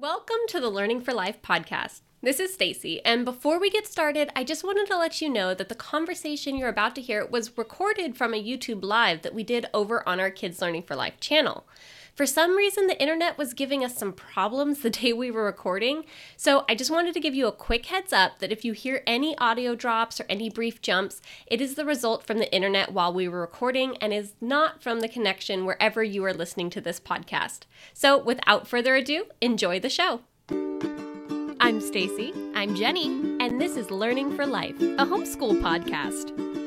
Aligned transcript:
Welcome 0.00 0.36
to 0.50 0.60
the 0.60 0.68
Learning 0.68 1.00
for 1.00 1.12
Life 1.12 1.42
podcast. 1.42 2.02
This 2.22 2.38
is 2.38 2.54
Stacy, 2.54 3.04
and 3.04 3.24
before 3.24 3.58
we 3.58 3.68
get 3.68 3.84
started, 3.84 4.30
I 4.36 4.44
just 4.44 4.62
wanted 4.62 4.86
to 4.86 4.96
let 4.96 5.20
you 5.20 5.28
know 5.28 5.54
that 5.54 5.68
the 5.68 5.74
conversation 5.74 6.56
you're 6.56 6.68
about 6.68 6.94
to 6.94 7.00
hear 7.00 7.26
was 7.26 7.58
recorded 7.58 8.16
from 8.16 8.32
a 8.32 8.40
YouTube 8.40 8.84
live 8.84 9.22
that 9.22 9.34
we 9.34 9.42
did 9.42 9.66
over 9.74 10.08
on 10.08 10.20
our 10.20 10.30
Kids 10.30 10.62
Learning 10.62 10.84
for 10.84 10.94
Life 10.94 11.18
channel. 11.18 11.66
For 12.18 12.26
some 12.26 12.56
reason, 12.56 12.88
the 12.88 13.00
internet 13.00 13.38
was 13.38 13.54
giving 13.54 13.84
us 13.84 13.96
some 13.96 14.12
problems 14.12 14.80
the 14.80 14.90
day 14.98 15.12
we 15.12 15.30
were 15.30 15.44
recording, 15.44 16.04
so 16.36 16.64
I 16.68 16.74
just 16.74 16.90
wanted 16.90 17.14
to 17.14 17.20
give 17.20 17.32
you 17.32 17.46
a 17.46 17.52
quick 17.52 17.86
heads 17.86 18.12
up 18.12 18.40
that 18.40 18.50
if 18.50 18.64
you 18.64 18.72
hear 18.72 19.04
any 19.06 19.38
audio 19.38 19.76
drops 19.76 20.20
or 20.20 20.26
any 20.28 20.50
brief 20.50 20.82
jumps, 20.82 21.22
it 21.46 21.60
is 21.60 21.76
the 21.76 21.84
result 21.84 22.26
from 22.26 22.38
the 22.38 22.52
internet 22.52 22.90
while 22.92 23.12
we 23.12 23.28
were 23.28 23.40
recording 23.40 23.96
and 23.98 24.12
is 24.12 24.32
not 24.40 24.82
from 24.82 24.98
the 24.98 25.08
connection 25.08 25.64
wherever 25.64 26.02
you 26.02 26.24
are 26.24 26.34
listening 26.34 26.70
to 26.70 26.80
this 26.80 26.98
podcast. 26.98 27.60
So, 27.94 28.18
without 28.18 28.66
further 28.66 28.96
ado, 28.96 29.26
enjoy 29.40 29.78
the 29.78 29.88
show. 29.88 30.22
I'm 31.60 31.80
Stacy, 31.80 32.34
I'm 32.56 32.74
Jenny, 32.74 33.06
and 33.38 33.60
this 33.60 33.76
is 33.76 33.92
Learning 33.92 34.34
for 34.34 34.44
Life, 34.44 34.80
a 34.80 35.06
homeschool 35.06 35.62
podcast. 35.62 36.57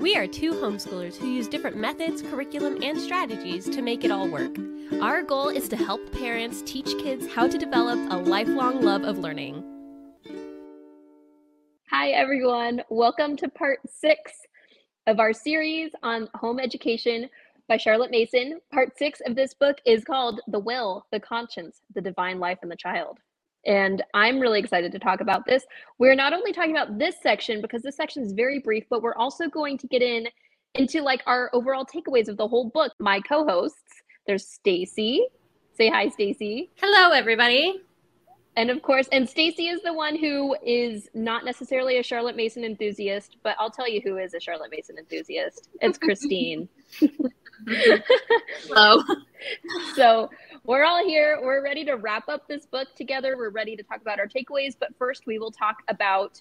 We 0.00 0.16
are 0.16 0.26
two 0.26 0.52
homeschoolers 0.52 1.18
who 1.18 1.26
use 1.26 1.46
different 1.46 1.76
methods, 1.76 2.22
curriculum, 2.22 2.82
and 2.82 2.98
strategies 2.98 3.68
to 3.68 3.82
make 3.82 4.02
it 4.02 4.10
all 4.10 4.26
work. 4.30 4.56
Our 5.02 5.22
goal 5.22 5.50
is 5.50 5.68
to 5.68 5.76
help 5.76 6.10
parents 6.12 6.62
teach 6.64 6.86
kids 6.96 7.26
how 7.30 7.46
to 7.46 7.58
develop 7.58 7.98
a 8.10 8.16
lifelong 8.16 8.80
love 8.80 9.02
of 9.02 9.18
learning. 9.18 9.62
Hi, 11.90 12.12
everyone. 12.12 12.80
Welcome 12.88 13.36
to 13.36 13.50
part 13.50 13.80
six 13.86 14.32
of 15.06 15.20
our 15.20 15.34
series 15.34 15.92
on 16.02 16.30
home 16.34 16.58
education 16.58 17.28
by 17.68 17.76
Charlotte 17.76 18.10
Mason. 18.10 18.58
Part 18.72 18.96
six 18.96 19.20
of 19.26 19.36
this 19.36 19.52
book 19.52 19.82
is 19.84 20.02
called 20.02 20.40
The 20.48 20.60
Will, 20.60 21.04
the 21.12 21.20
Conscience, 21.20 21.82
the 21.94 22.00
Divine 22.00 22.40
Life, 22.40 22.60
and 22.62 22.70
the 22.70 22.76
Child. 22.76 23.18
And 23.66 24.02
I'm 24.14 24.40
really 24.40 24.58
excited 24.58 24.92
to 24.92 24.98
talk 24.98 25.20
about 25.20 25.44
this. 25.46 25.64
We're 25.98 26.14
not 26.14 26.32
only 26.32 26.52
talking 26.52 26.76
about 26.76 26.98
this 26.98 27.16
section 27.22 27.60
because 27.60 27.82
this 27.82 27.96
section 27.96 28.22
is 28.22 28.32
very 28.32 28.58
brief, 28.58 28.84
but 28.88 29.02
we're 29.02 29.14
also 29.14 29.48
going 29.48 29.78
to 29.78 29.86
get 29.86 30.02
in 30.02 30.28
into 30.74 31.02
like 31.02 31.22
our 31.26 31.50
overall 31.52 31.84
takeaways 31.84 32.28
of 32.28 32.36
the 32.36 32.48
whole 32.48 32.70
book. 32.70 32.92
My 32.98 33.20
co-hosts, 33.20 34.02
there's 34.26 34.46
Stacy. 34.46 35.26
Say 35.76 35.88
hi, 35.88 36.08
Stacy. 36.08 36.70
Hello, 36.76 37.10
everybody. 37.10 37.80
And 38.56 38.70
of 38.70 38.82
course, 38.82 39.08
and 39.12 39.28
Stacy 39.28 39.68
is 39.68 39.80
the 39.82 39.92
one 39.92 40.16
who 40.18 40.56
is 40.64 41.08
not 41.14 41.44
necessarily 41.44 41.98
a 41.98 42.02
Charlotte 42.02 42.36
Mason 42.36 42.64
enthusiast, 42.64 43.36
but 43.42 43.56
I'll 43.58 43.70
tell 43.70 43.88
you 43.88 44.00
who 44.02 44.18
is 44.18 44.34
a 44.34 44.40
Charlotte 44.40 44.70
Mason 44.70 44.98
enthusiast. 44.98 45.68
It's 45.80 45.98
Christine. 45.98 46.68
Hello. 47.66 49.02
so 49.94 50.30
we're 50.64 50.84
all 50.84 51.04
here. 51.06 51.38
We're 51.42 51.62
ready 51.62 51.84
to 51.86 51.94
wrap 51.94 52.28
up 52.28 52.46
this 52.46 52.66
book 52.66 52.88
together. 52.94 53.36
We're 53.36 53.50
ready 53.50 53.76
to 53.76 53.82
talk 53.82 54.00
about 54.00 54.18
our 54.18 54.26
takeaways. 54.26 54.74
But 54.78 54.90
first, 54.98 55.26
we 55.26 55.38
will 55.38 55.50
talk 55.50 55.76
about 55.88 56.40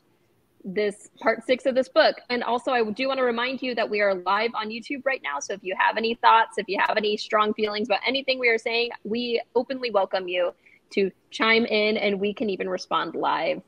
this 0.66 1.10
part 1.22 1.46
six 1.46 1.66
of 1.66 1.74
this 1.74 1.88
book. 1.88 2.18
And 2.30 2.44
also, 2.44 2.72
I 2.72 2.84
do 2.84 3.08
want 3.08 3.20
to 3.20 3.24
remind 3.24 3.62
you 3.62 3.74
that 3.76 3.90
we 3.90 4.02
are 4.02 4.16
live 4.16 4.52
on 4.56 4.70
YouTube 4.70 5.06
right 5.06 5.22
now. 5.24 5.40
So 5.40 5.54
if 5.54 5.64
you 5.64 5.74
have 5.80 5.96
any 5.96 6.16
thoughts, 6.16 6.58
if 6.58 6.68
you 6.68 6.78
have 6.86 6.98
any 6.98 7.16
strong 7.16 7.54
feelings 7.54 7.88
about 7.88 8.02
anything 8.06 8.40
we 8.40 8.50
are 8.50 8.58
saying, 8.58 8.90
we 9.04 9.42
openly 9.56 9.90
welcome 9.90 10.28
you 10.28 10.54
to 10.92 11.12
chime 11.32 11.66
in 11.66 11.98
and 11.98 12.20
we 12.20 12.34
can 12.34 12.50
even 12.50 12.68
respond 12.68 13.16
live. 13.16 13.62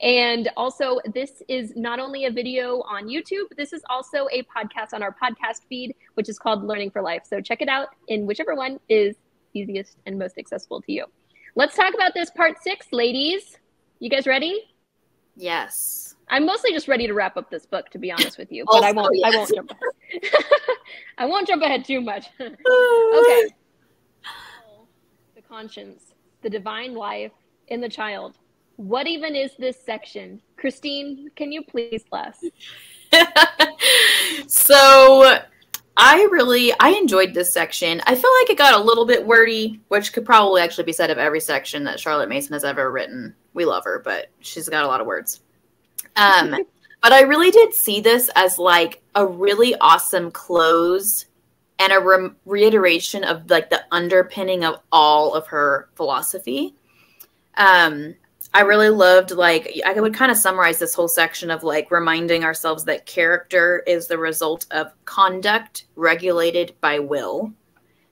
And 0.00 0.50
also, 0.56 1.00
this 1.14 1.42
is 1.48 1.74
not 1.74 1.98
only 1.98 2.26
a 2.26 2.30
video 2.30 2.82
on 2.82 3.08
YouTube, 3.08 3.46
this 3.56 3.72
is 3.72 3.82
also 3.88 4.28
a 4.30 4.42
podcast 4.42 4.92
on 4.92 5.02
our 5.02 5.14
podcast 5.20 5.62
feed, 5.68 5.94
which 6.14 6.28
is 6.28 6.38
called 6.38 6.62
Learning 6.64 6.90
for 6.90 7.00
Life. 7.00 7.22
So 7.24 7.40
check 7.40 7.62
it 7.62 7.68
out 7.68 7.88
in 8.08 8.26
whichever 8.26 8.54
one 8.54 8.78
is 8.90 9.16
easiest 9.56 9.96
and 10.06 10.18
most 10.18 10.38
accessible 10.38 10.80
to 10.82 10.92
you. 10.92 11.04
Let's 11.54 11.74
talk 11.74 11.94
about 11.94 12.12
this 12.14 12.30
part 12.30 12.62
six, 12.62 12.86
ladies. 12.92 13.58
You 13.98 14.10
guys 14.10 14.26
ready? 14.26 14.62
Yes. 15.36 16.14
I'm 16.28 16.44
mostly 16.44 16.72
just 16.72 16.88
ready 16.88 17.06
to 17.06 17.14
wrap 17.14 17.36
up 17.36 17.50
this 17.50 17.66
book, 17.66 17.88
to 17.90 17.98
be 17.98 18.10
honest 18.10 18.36
with 18.36 18.50
you, 18.50 18.64
but 18.66 18.76
also, 18.76 18.86
I 18.86 18.90
oh, 18.90 18.94
won't. 18.94 19.16
Yes. 19.16 19.34
I 19.34 19.36
won't 19.36 19.54
jump 19.54 19.70
ahead. 19.70 20.32
I 21.18 21.26
won't 21.26 21.48
jump 21.48 21.62
ahead 21.62 21.84
too 21.84 22.00
much. 22.00 22.26
okay. 22.40 22.54
The 25.34 25.42
conscience, 25.48 26.14
the 26.42 26.50
divine 26.50 26.94
life 26.94 27.32
in 27.68 27.80
the 27.80 27.88
child 27.88 28.38
what 28.76 29.06
even 29.06 29.34
is 29.34 29.52
this 29.58 29.76
section? 29.82 30.40
Christine, 30.56 31.30
can 31.34 31.50
you 31.50 31.62
please 31.62 32.04
bless? 32.10 32.44
so 34.46 35.38
I 35.96 36.28
really 36.30 36.72
I 36.78 36.90
enjoyed 36.90 37.32
this 37.32 37.52
section. 37.52 38.02
I 38.06 38.14
feel 38.14 38.30
like 38.40 38.50
it 38.50 38.58
got 38.58 38.78
a 38.78 38.84
little 38.84 39.06
bit 39.06 39.26
wordy, 39.26 39.80
which 39.88 40.12
could 40.12 40.26
probably 40.26 40.60
actually 40.60 40.84
be 40.84 40.92
said 40.92 41.10
of 41.10 41.18
every 41.18 41.40
section 41.40 41.84
that 41.84 41.98
Charlotte 41.98 42.28
Mason 42.28 42.52
has 42.52 42.64
ever 42.64 42.90
written. 42.90 43.34
We 43.54 43.64
love 43.64 43.84
her, 43.84 44.02
but 44.04 44.26
she's 44.40 44.68
got 44.68 44.84
a 44.84 44.86
lot 44.86 45.00
of 45.00 45.06
words. 45.06 45.40
Um, 46.16 46.50
but 47.02 47.12
I 47.12 47.22
really 47.22 47.50
did 47.50 47.72
see 47.72 48.00
this 48.00 48.28
as 48.36 48.58
like 48.58 49.02
a 49.14 49.26
really 49.26 49.74
awesome 49.76 50.30
close 50.30 51.26
and 51.78 51.92
a 51.92 52.00
re- 52.00 52.30
reiteration 52.44 53.24
of 53.24 53.48
like 53.50 53.70
the 53.70 53.84
underpinning 53.90 54.64
of 54.64 54.80
all 54.92 55.34
of 55.34 55.46
her 55.46 55.88
philosophy. 55.94 56.74
Um, 57.56 58.14
I 58.56 58.60
really 58.60 58.88
loved 58.88 59.32
like 59.32 59.78
I 59.84 60.00
would 60.00 60.14
kind 60.14 60.32
of 60.32 60.38
summarize 60.38 60.78
this 60.78 60.94
whole 60.94 61.08
section 61.08 61.50
of 61.50 61.62
like 61.62 61.90
reminding 61.90 62.42
ourselves 62.42 62.84
that 62.84 63.04
character 63.04 63.82
is 63.86 64.06
the 64.06 64.16
result 64.16 64.64
of 64.70 64.94
conduct 65.04 65.84
regulated 65.94 66.74
by 66.80 66.98
will. 66.98 67.52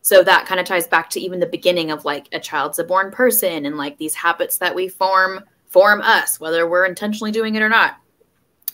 So 0.03 0.23
that 0.23 0.45
kind 0.45 0.61
of 0.61 0.67
ties 0.67 0.87
back 0.87 1.09
to 1.11 1.21
even 1.21 1.41
the 1.41 1.47
beginning 1.47 1.91
of 1.91 2.05
like 2.05 2.29
a 2.33 2.39
child's 2.39 2.79
a 2.79 2.85
born 2.85 3.11
person 3.11 3.65
and 3.65 3.79
like 3.79 3.97
these 3.97 4.15
habits 4.15 4.59
that 4.59 4.75
we 4.75 4.87
form 4.87 5.41
form 5.65 6.03
us 6.03 6.39
whether 6.39 6.69
we're 6.69 6.85
intentionally 6.85 7.33
doing 7.33 7.55
it 7.55 7.63
or 7.63 7.71
not. 7.71 7.97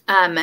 Um 0.08 0.40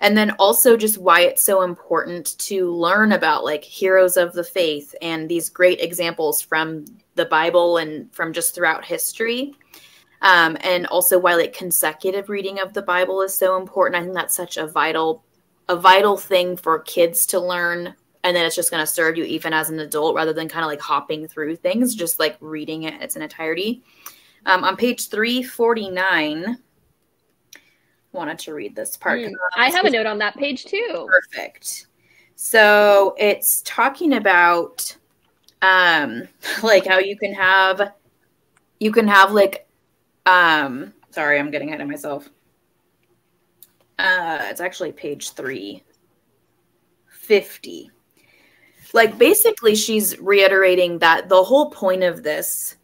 and 0.00 0.16
then 0.16 0.30
also 0.38 0.78
just 0.78 0.96
why 0.96 1.20
it's 1.20 1.44
so 1.44 1.60
important 1.60 2.38
to 2.38 2.72
learn 2.72 3.12
about 3.12 3.44
like 3.44 3.62
heroes 3.62 4.16
of 4.16 4.32
the 4.32 4.42
faith 4.42 4.94
and 5.02 5.28
these 5.28 5.50
great 5.50 5.82
examples 5.82 6.40
from 6.40 6.86
the 7.14 7.26
Bible 7.26 7.76
and 7.76 8.10
from 8.14 8.32
just 8.32 8.54
throughout 8.54 8.86
history 8.86 9.54
um, 10.22 10.56
and 10.60 10.86
also 10.86 11.18
why 11.18 11.34
like 11.34 11.52
consecutive 11.52 12.28
reading 12.28 12.60
of 12.60 12.72
the 12.72 12.82
Bible 12.82 13.20
is 13.22 13.34
so 13.34 13.60
important. 13.60 14.00
I 14.00 14.04
think 14.04 14.14
that's 14.14 14.36
such 14.36 14.56
a 14.56 14.66
vital 14.66 15.24
a 15.68 15.76
vital 15.76 16.16
thing 16.16 16.56
for 16.56 16.78
kids 16.80 17.26
to 17.26 17.40
learn. 17.40 17.94
And 18.24 18.36
then 18.36 18.44
it's 18.44 18.54
just 18.54 18.70
going 18.70 18.82
to 18.82 18.86
serve 18.86 19.16
you 19.16 19.24
even 19.24 19.52
as 19.52 19.68
an 19.68 19.80
adult 19.80 20.14
rather 20.14 20.32
than 20.32 20.48
kind 20.48 20.64
of 20.64 20.70
like 20.70 20.80
hopping 20.80 21.26
through 21.26 21.56
things 21.56 21.94
just 21.94 22.20
like 22.20 22.36
reading 22.40 22.84
it 22.84 23.00
its 23.02 23.16
entirety. 23.16 23.82
Um, 24.46 24.64
on 24.64 24.76
page 24.76 25.08
349 25.08 26.58
wanted 28.12 28.38
to 28.40 28.54
read 28.54 28.76
this 28.76 28.96
part. 28.96 29.20
Mm, 29.20 29.32
i 29.56 29.70
have 29.70 29.84
a 29.86 29.90
note 29.90 30.06
on 30.06 30.18
that 30.18 30.36
page 30.36 30.64
too. 30.64 31.08
Perfect. 31.08 31.88
So 32.36 33.14
it's 33.18 33.62
talking 33.62 34.14
about 34.14 34.96
um 35.62 36.28
like 36.62 36.86
how 36.86 36.98
you 36.98 37.16
can 37.16 37.32
have 37.34 37.92
you 38.78 38.92
can 38.92 39.08
have 39.08 39.32
like 39.32 39.66
um, 40.26 40.92
sorry, 41.10 41.38
I'm 41.38 41.50
getting 41.50 41.68
ahead 41.68 41.80
of 41.80 41.88
myself. 41.88 42.28
Uh, 43.98 44.38
it's 44.42 44.60
actually 44.60 44.92
page 44.92 45.30
350. 45.30 47.90
Like, 48.94 49.18
basically, 49.18 49.74
she's 49.74 50.18
reiterating 50.18 50.98
that 50.98 51.28
the 51.28 51.42
whole 51.42 51.70
point 51.70 52.02
of 52.02 52.22
this 52.22 52.76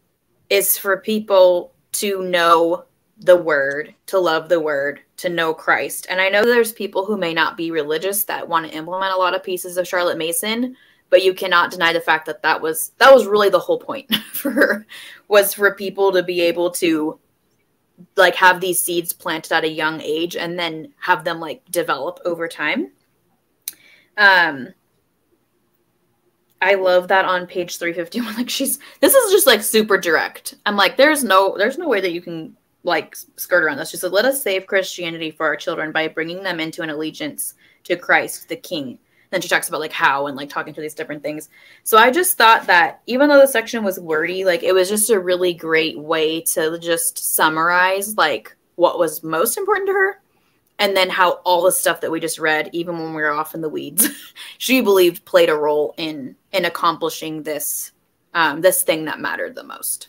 is 0.49 0.79
for 0.79 0.97
people 0.99 1.75
to 1.93 2.23
know 2.23 2.85
the 3.21 3.37
word, 3.37 3.95
to 4.07 4.19
love 4.19 4.49
the 4.49 4.61
word, 4.61 5.01
to 5.19 5.29
know 5.29 5.53
Christ. 5.53 6.07
And 6.09 6.21
I 6.21 6.29
know 6.29 6.45
there's 6.45 6.73
people 6.73 7.05
who 7.05 7.17
may 7.17 7.35
not 7.35 7.57
be 7.57 7.71
religious 7.71 8.25
that 8.25 8.49
want 8.49 8.67
to 8.67 8.77
implement 8.77 9.13
a 9.13 9.19
lot 9.19 9.35
of 9.35 9.43
pieces 9.43 9.77
of 9.77 9.89
Charlotte 9.89 10.19
Mason, 10.19 10.77
but 11.11 11.25
you 11.25 11.35
cannot 11.35 11.71
deny 11.71 11.93
the 11.93 12.01
fact 12.01 12.27
that 12.27 12.43
that 12.43 12.61
was 12.61 12.93
that 12.99 13.13
was 13.13 13.27
really 13.27 13.49
the 13.49 13.59
whole 13.59 13.79
point 13.79 14.15
for 14.33 14.51
her 14.51 14.87
was 15.27 15.55
for 15.55 15.75
people 15.75 16.13
to 16.13 16.23
be 16.23 16.41
able 16.41 16.71
to 16.71 17.19
like 18.17 18.35
have 18.37 18.61
these 18.61 18.81
seeds 18.81 19.13
planted 19.13 19.53
at 19.53 19.65
a 19.65 19.69
young 19.69 20.01
age 20.01 20.37
and 20.37 20.59
then 20.59 20.93
have 21.01 21.25
them 21.25 21.41
like 21.41 21.65
develop 21.71 22.21
over 22.25 22.49
time. 22.49 22.93
Um 24.17 24.69
I 26.61 26.75
love 26.75 27.07
that 27.09 27.25
on 27.25 27.47
page 27.47 27.79
351 27.79 28.35
like 28.37 28.51
she's 28.51 28.79
this 29.01 29.15
is 29.15 29.33
just 29.33 29.47
like 29.47 29.63
super 29.63 29.99
direct. 29.99 30.55
I'm 30.67 30.77
like 30.77 30.97
there's 30.97 31.25
no 31.25 31.57
there's 31.57 31.79
no 31.79 31.89
way 31.89 32.01
that 32.01 32.13
you 32.13 32.21
can 32.21 32.57
like 32.85 33.17
skirt 33.37 33.65
around 33.65 33.79
this. 33.79 33.91
She 33.91 33.97
said 33.97 34.13
let 34.13 34.25
us 34.25 34.43
save 34.43 34.67
Christianity 34.67 35.31
for 35.31 35.47
our 35.47 35.57
children 35.57 35.93
by 35.93 36.09
bringing 36.09 36.43
them 36.43 36.61
into 36.61 36.83
an 36.83 36.91
allegiance 36.91 37.55
to 37.85 37.97
Christ 37.97 38.49
the 38.49 38.57
king 38.57 38.99
then 39.31 39.41
she 39.41 39.49
talks 39.49 39.69
about 39.69 39.81
like 39.81 39.93
how 39.93 40.27
and 40.27 40.37
like 40.37 40.49
talking 40.49 40.75
to 40.75 40.81
these 40.81 40.95
different 40.95 41.23
things. 41.23 41.49
So 41.85 41.99
I 41.99 42.11
just 42.11 42.37
thought 42.37 42.67
that 42.67 43.03
even 43.07 43.29
though 43.29 43.41
the 43.41 43.47
section 43.47 43.85
was 43.85 44.01
wordy, 44.01 44.45
like 44.45 44.63
it 44.63 44.73
was 44.73 44.89
just 44.89 45.11
a 45.11 45.21
really 45.21 45.55
great 45.55 45.99
way 45.99 46.41
to 46.43 46.79
just 46.79 47.35
summarize 47.35 48.17
like 48.17 48.57
what 48.77 48.99
was 48.99 49.23
most 49.23 49.59
important 49.59 49.89
to 49.89 49.93
her 49.93 50.21
and 50.79 50.97
then 50.97 51.11
how 51.11 51.33
all 51.45 51.63
the 51.63 51.73
stuff 51.73 52.01
that 52.01 52.11
we 52.11 52.21
just 52.21 52.39
read 52.39 52.71
even 52.73 52.97
when 52.99 53.15
we 53.15 53.23
were 53.23 53.33
off 53.33 53.55
in 53.55 53.61
the 53.61 53.69
weeds 53.69 54.09
she 54.59 54.81
believed 54.81 55.25
played 55.25 55.49
a 55.49 55.55
role 55.55 55.95
in 55.97 56.37
in 56.53 56.65
accomplishing 56.65 57.43
this 57.43 57.93
um 58.35 58.61
this 58.61 58.83
thing 58.83 59.05
that 59.05 59.21
mattered 59.21 59.55
the 59.55 59.65
most 59.65 60.09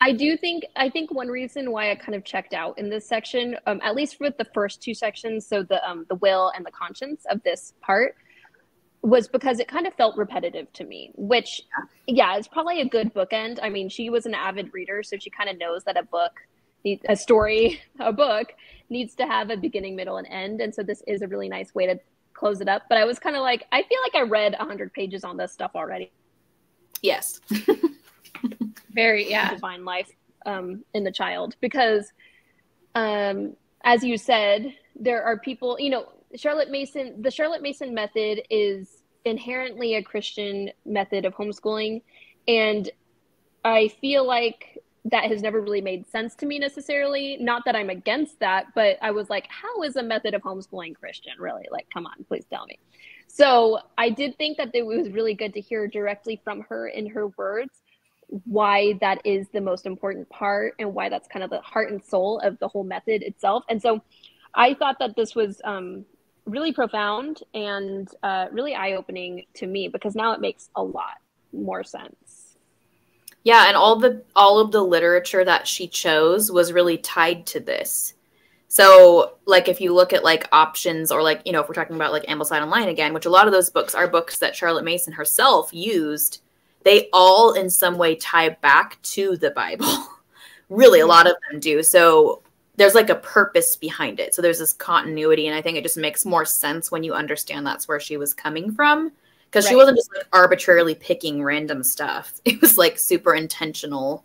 I 0.00 0.12
do 0.12 0.36
think 0.36 0.64
I 0.76 0.88
think 0.88 1.12
one 1.12 1.28
reason 1.28 1.72
why 1.72 1.90
I 1.90 1.96
kind 1.96 2.14
of 2.14 2.24
checked 2.24 2.54
out 2.54 2.78
in 2.78 2.88
this 2.88 3.04
section, 3.04 3.56
um, 3.66 3.80
at 3.82 3.96
least 3.96 4.20
with 4.20 4.36
the 4.38 4.46
first 4.54 4.80
two 4.80 4.94
sections, 4.94 5.44
so 5.44 5.64
the 5.64 5.84
um, 5.88 6.06
the 6.08 6.14
will 6.14 6.52
and 6.54 6.64
the 6.64 6.70
conscience 6.70 7.24
of 7.28 7.42
this 7.42 7.74
part, 7.80 8.14
was 9.02 9.28
because 9.28 9.60
it 9.60 9.68
kind 9.68 9.86
of 9.86 9.94
felt 9.94 10.16
repetitive 10.16 10.72
to 10.74 10.84
me. 10.84 11.12
Which, 11.14 11.62
yeah, 12.06 12.36
it's 12.36 12.48
probably 12.48 12.80
a 12.80 12.88
good 12.88 13.14
bookend. 13.14 13.58
I 13.62 13.68
mean, 13.68 13.88
she 13.88 14.10
was 14.10 14.26
an 14.26 14.34
avid 14.34 14.72
reader, 14.72 15.02
so 15.02 15.16
she 15.18 15.30
kind 15.30 15.48
of 15.48 15.58
knows 15.58 15.84
that 15.84 15.96
a 15.96 16.02
book, 16.02 16.32
a 17.08 17.16
story, 17.16 17.80
a 18.00 18.12
book 18.12 18.54
needs 18.90 19.14
to 19.16 19.26
have 19.26 19.50
a 19.50 19.56
beginning, 19.56 19.96
middle, 19.96 20.16
and 20.16 20.26
end, 20.28 20.60
and 20.60 20.74
so 20.74 20.82
this 20.82 21.02
is 21.06 21.22
a 21.22 21.28
really 21.28 21.48
nice 21.48 21.74
way 21.74 21.86
to 21.86 21.98
close 22.34 22.60
it 22.60 22.68
up. 22.68 22.82
But 22.88 22.98
I 22.98 23.04
was 23.04 23.18
kind 23.18 23.36
of 23.36 23.42
like, 23.42 23.66
I 23.72 23.82
feel 23.82 23.98
like 24.02 24.14
I 24.14 24.22
read 24.28 24.54
hundred 24.54 24.92
pages 24.92 25.24
on 25.24 25.36
this 25.36 25.52
stuff 25.52 25.72
already. 25.74 26.10
Yes. 27.02 27.40
Very, 28.90 29.28
yeah. 29.28 29.50
Divine 29.54 29.84
life 29.84 30.10
um, 30.46 30.84
in 30.94 31.04
the 31.04 31.12
child. 31.12 31.56
Because, 31.60 32.10
um, 32.94 33.54
as 33.84 34.02
you 34.02 34.16
said, 34.16 34.74
there 34.98 35.22
are 35.22 35.38
people, 35.38 35.78
you 35.78 35.90
know, 35.90 36.06
Charlotte 36.36 36.70
Mason, 36.70 37.20
the 37.20 37.30
Charlotte 37.30 37.62
Mason 37.62 37.94
method 37.94 38.42
is 38.50 39.02
inherently 39.24 39.94
a 39.94 40.02
Christian 40.02 40.70
method 40.84 41.24
of 41.24 41.34
homeschooling. 41.34 42.02
And 42.46 42.90
I 43.64 43.88
feel 44.00 44.26
like 44.26 44.78
that 45.04 45.24
has 45.24 45.42
never 45.42 45.60
really 45.60 45.80
made 45.80 46.08
sense 46.10 46.34
to 46.36 46.46
me 46.46 46.58
necessarily. 46.58 47.38
Not 47.40 47.64
that 47.64 47.74
I'm 47.74 47.90
against 47.90 48.40
that, 48.40 48.66
but 48.74 48.98
I 49.00 49.10
was 49.10 49.30
like, 49.30 49.46
how 49.48 49.82
is 49.82 49.96
a 49.96 50.02
method 50.02 50.34
of 50.34 50.42
homeschooling 50.42 50.94
Christian? 50.94 51.32
Really? 51.38 51.66
Like, 51.70 51.86
come 51.92 52.06
on, 52.06 52.24
please 52.26 52.44
tell 52.50 52.66
me. 52.66 52.78
So 53.26 53.78
I 53.96 54.10
did 54.10 54.36
think 54.36 54.58
that 54.58 54.70
it 54.74 54.84
was 54.84 55.10
really 55.10 55.34
good 55.34 55.54
to 55.54 55.60
hear 55.60 55.86
directly 55.86 56.40
from 56.44 56.62
her 56.68 56.88
in 56.88 57.06
her 57.10 57.28
words 57.28 57.82
why 58.44 58.92
that 59.00 59.20
is 59.24 59.48
the 59.48 59.60
most 59.60 59.86
important 59.86 60.28
part 60.28 60.74
and 60.78 60.92
why 60.92 61.08
that's 61.08 61.28
kind 61.28 61.42
of 61.42 61.50
the 61.50 61.60
heart 61.60 61.90
and 61.90 62.04
soul 62.04 62.38
of 62.40 62.58
the 62.58 62.68
whole 62.68 62.84
method 62.84 63.22
itself. 63.22 63.64
And 63.70 63.80
so 63.80 64.02
I 64.54 64.74
thought 64.74 64.98
that 64.98 65.16
this 65.16 65.34
was 65.34 65.60
um, 65.64 66.04
really 66.48 66.72
profound 66.72 67.42
and 67.54 68.08
uh, 68.22 68.46
really 68.50 68.74
eye 68.74 68.92
opening 68.92 69.44
to 69.54 69.66
me 69.66 69.88
because 69.88 70.14
now 70.14 70.32
it 70.32 70.40
makes 70.40 70.70
a 70.76 70.82
lot 70.82 71.18
more 71.52 71.84
sense. 71.84 72.56
Yeah, 73.44 73.66
and 73.68 73.76
all 73.76 73.96
the 73.96 74.22
all 74.34 74.58
of 74.58 74.72
the 74.72 74.82
literature 74.82 75.44
that 75.44 75.66
she 75.66 75.86
chose 75.86 76.50
was 76.50 76.72
really 76.72 76.98
tied 76.98 77.46
to 77.46 77.60
this. 77.60 78.14
So, 78.70 79.36
like, 79.46 79.68
if 79.68 79.80
you 79.80 79.94
look 79.94 80.12
at 80.12 80.24
like 80.24 80.46
options, 80.52 81.10
or 81.10 81.22
like, 81.22 81.40
you 81.46 81.52
know, 81.52 81.60
if 81.60 81.68
we're 81.68 81.74
talking 81.74 81.96
about 81.96 82.12
like 82.12 82.26
Ambleside 82.26 82.62
Online 82.62 82.88
again, 82.88 83.14
which 83.14 83.24
a 83.24 83.30
lot 83.30 83.46
of 83.46 83.52
those 83.52 83.70
books 83.70 83.94
are 83.94 84.06
books 84.06 84.38
that 84.40 84.54
Charlotte 84.54 84.84
Mason 84.84 85.14
herself 85.14 85.72
used 85.72 86.40
they 86.84 87.08
all 87.12 87.52
in 87.52 87.70
some 87.70 87.98
way 87.98 88.14
tie 88.14 88.50
back 88.50 89.00
to 89.02 89.36
the 89.36 89.50
Bible. 89.50 89.86
really, 90.68 91.00
a 91.00 91.06
lot 91.06 91.26
of 91.26 91.36
them 91.50 91.60
do. 91.60 91.82
So 91.82 92.42
there's 92.78 92.94
like 92.94 93.10
a 93.10 93.16
purpose 93.16 93.74
behind 93.74 94.20
it. 94.20 94.34
So 94.34 94.40
there's 94.40 94.60
this 94.60 94.72
continuity, 94.72 95.48
and 95.48 95.56
I 95.56 95.60
think 95.60 95.76
it 95.76 95.82
just 95.82 95.96
makes 95.96 96.24
more 96.24 96.44
sense 96.44 96.92
when 96.92 97.02
you 97.02 97.12
understand 97.12 97.66
that's 97.66 97.88
where 97.88 97.98
she 97.98 98.16
was 98.16 98.32
coming 98.32 98.72
from. 98.72 99.12
Because 99.46 99.64
right. 99.64 99.70
she 99.70 99.76
wasn't 99.76 99.96
just 99.96 100.14
like 100.14 100.26
arbitrarily 100.32 100.94
picking 100.94 101.42
random 101.42 101.82
stuff. 101.82 102.34
It 102.44 102.60
was 102.60 102.78
like 102.78 102.98
super 102.98 103.34
intentional 103.34 104.24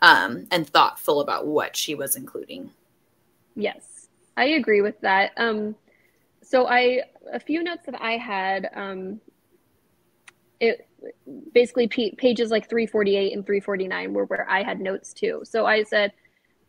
um, 0.00 0.46
and 0.50 0.68
thoughtful 0.68 1.20
about 1.20 1.46
what 1.46 1.76
she 1.76 1.94
was 1.94 2.16
including. 2.16 2.70
Yes, 3.54 4.08
I 4.36 4.44
agree 4.46 4.80
with 4.80 5.00
that. 5.02 5.30
Um, 5.36 5.76
so 6.42 6.66
I 6.66 7.02
a 7.32 7.38
few 7.38 7.62
notes 7.62 7.86
that 7.86 8.02
I 8.02 8.16
had. 8.16 8.70
Um, 8.74 9.20
it 10.58 10.88
basically 11.52 11.86
p- 11.86 12.14
pages 12.16 12.50
like 12.50 12.68
348 12.68 13.34
and 13.34 13.44
349 13.44 14.12
were 14.12 14.24
where 14.24 14.48
I 14.50 14.62
had 14.62 14.80
notes 14.80 15.12
too. 15.12 15.42
So 15.44 15.66
I 15.66 15.82
said, 15.82 16.12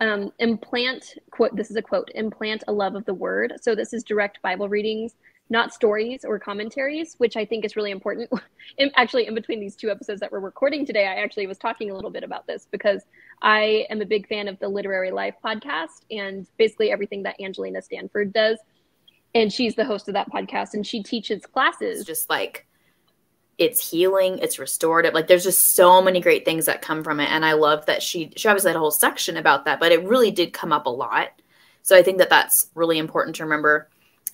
um, 0.01 0.31
implant 0.39 1.15
quote. 1.31 1.56
This 1.56 1.69
is 1.69 1.75
a 1.75 1.81
quote. 1.81 2.09
Implant 2.15 2.63
a 2.68 2.74
love 2.74 2.95
of 2.95 3.06
the 3.06 3.13
word. 3.13 3.53
So 3.62 3.75
this 3.75 3.94
is 3.94 4.03
direct 4.03 4.42
Bible 4.42 4.69
readings, 4.69 5.15
not 5.50 5.74
stories 5.74 6.25
or 6.25 6.39
commentaries, 6.39 7.15
which 7.18 7.38
I 7.38 7.45
think 7.45 7.65
is 7.65 7.75
really 7.75 7.92
important. 7.92 8.30
in, 8.77 8.92
actually, 8.95 9.27
in 9.27 9.36
between 9.36 9.59
these 9.59 9.75
two 9.75 9.89
episodes 9.89 10.19
that 10.19 10.31
we're 10.31 10.39
recording 10.39 10.86
today, 10.86 11.07
I 11.07 11.15
actually 11.15 11.47
was 11.47 11.57
talking 11.57 11.92
a 11.92 11.95
little 11.95 12.09
bit 12.09 12.24
about 12.24 12.47
this 12.47 12.68
because 12.71 13.03
I 13.42 13.86
am 13.89 14.01
a 14.01 14.06
big 14.06 14.27
fan 14.27 14.47
of 14.47 14.59
the 14.59 14.68
Literary 14.68 15.12
Life 15.12 15.36
podcast 15.44 16.01
and 16.12 16.47
basically 16.57 16.92
everything 16.92 17.24
that 17.24 17.39
Angelina 17.42 17.81
Stanford 17.81 18.33
does. 18.33 18.59
And 19.33 19.51
she's 19.51 19.75
the 19.75 19.86
host 19.86 20.07
of 20.07 20.13
that 20.13 20.31
podcast, 20.31 20.75
and 20.75 20.88
she 20.88 21.03
teaches 21.03 21.45
classes. 21.45 22.00
It's 22.00 22.07
just 22.07 22.30
like 22.30 22.65
it's 23.57 23.90
healing, 23.90 24.40
it's 24.40 24.60
restorative. 24.60 25.13
Like 25.13 25.28
there's 25.28 25.44
just 25.44 25.75
so 25.75 26.02
many 26.02 26.19
great 26.19 26.44
things 26.44 26.66
that 26.66 26.81
come 26.81 27.04
from 27.04 27.19
it. 27.19 27.30
And 27.30 27.46
I 27.46 27.54
love 27.54 27.86
that 27.86 28.04
she 28.04 28.31
she 28.36 28.48
obviously 28.48 28.69
had 28.69 28.75
a 28.75 28.80
whole 28.80 28.92
section 28.92 29.38
about 29.38 29.66
that, 29.66 29.80
but 29.80 29.92
it 29.92 30.04
really 30.04 30.31
did 30.31 30.54
come 30.54 30.74
up 30.74 30.86
a 30.86 30.90
lot. 30.90 31.30
So 31.81 31.96
I 31.96 32.04
think 32.04 32.18
that 32.18 32.30
that's 32.30 32.68
really 32.75 32.98
important 32.98 33.36
to 33.38 33.44
remember. 33.44 33.90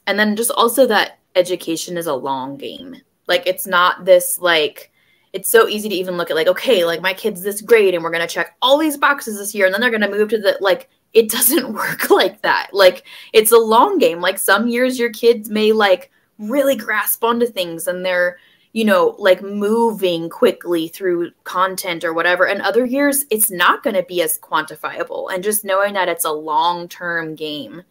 And 0.08 0.18
then 0.18 0.36
just 0.36 0.52
also 0.52 0.88
that 0.88 1.20
education 1.36 1.98
is 1.98 2.08
a 2.08 2.14
long 2.14 2.58
game. 2.58 2.96
Like 3.28 3.46
it's 3.46 3.68
not 3.68 4.06
this 4.06 4.40
like 4.40 4.92
it's 5.34 5.50
so 5.50 5.68
easy 5.68 5.88
to 5.88 5.96
even 5.96 6.18
look 6.18 6.32
at 6.32 6.36
like 6.36 6.48
okay, 6.48 6.84
like 6.84 7.02
my 7.02 7.14
kid's 7.14 7.44
this 7.44 7.62
grade 7.62 7.94
and 7.94 8.04
we're 8.04 8.12
going 8.12 8.28
to 8.28 8.34
check 8.34 8.56
all 8.62 8.78
these 8.78 8.98
boxes 8.98 9.38
this 9.38 9.54
year 9.54 9.66
and 9.66 9.74
then 9.74 9.82
they're 9.82 9.92
going 9.92 10.02
to 10.02 10.10
move 10.10 10.30
to 10.30 10.40
the 10.40 10.58
like 10.62 10.90
it 11.14 11.30
doesn't 11.30 11.74
work 11.74 12.10
like 12.10 12.42
that. 12.42 12.70
Like 12.74 13.06
it's 13.34 13.52
a 13.52 13.58
long 13.58 14.00
game. 14.00 14.20
Like 14.20 14.40
some 14.40 14.68
years 14.68 14.98
your 14.98 15.12
kids 15.12 15.50
may 15.50 15.74
like 15.74 16.10
really 16.40 16.76
grasp 16.76 17.24
onto 17.24 17.46
things 17.46 17.88
and 17.88 18.04
they're 18.04 18.38
you 18.74 18.86
know, 18.86 19.16
like 19.20 19.42
moving 19.42 20.30
quickly 20.30 20.88
through 20.88 21.32
content 21.44 22.04
or 22.04 22.14
whatever. 22.14 22.48
And 22.48 22.62
other 22.62 22.86
years, 22.86 23.26
it's 23.30 23.52
not 23.52 23.84
going 23.84 23.96
to 23.96 24.04
be 24.04 24.22
as 24.22 24.40
quantifiable. 24.40 25.34
And 25.34 25.44
just 25.44 25.66
knowing 25.66 25.94
that 25.94 26.08
it's 26.08 26.26
a 26.26 26.32
long 26.32 26.88
term 26.88 27.36
game. 27.36 27.84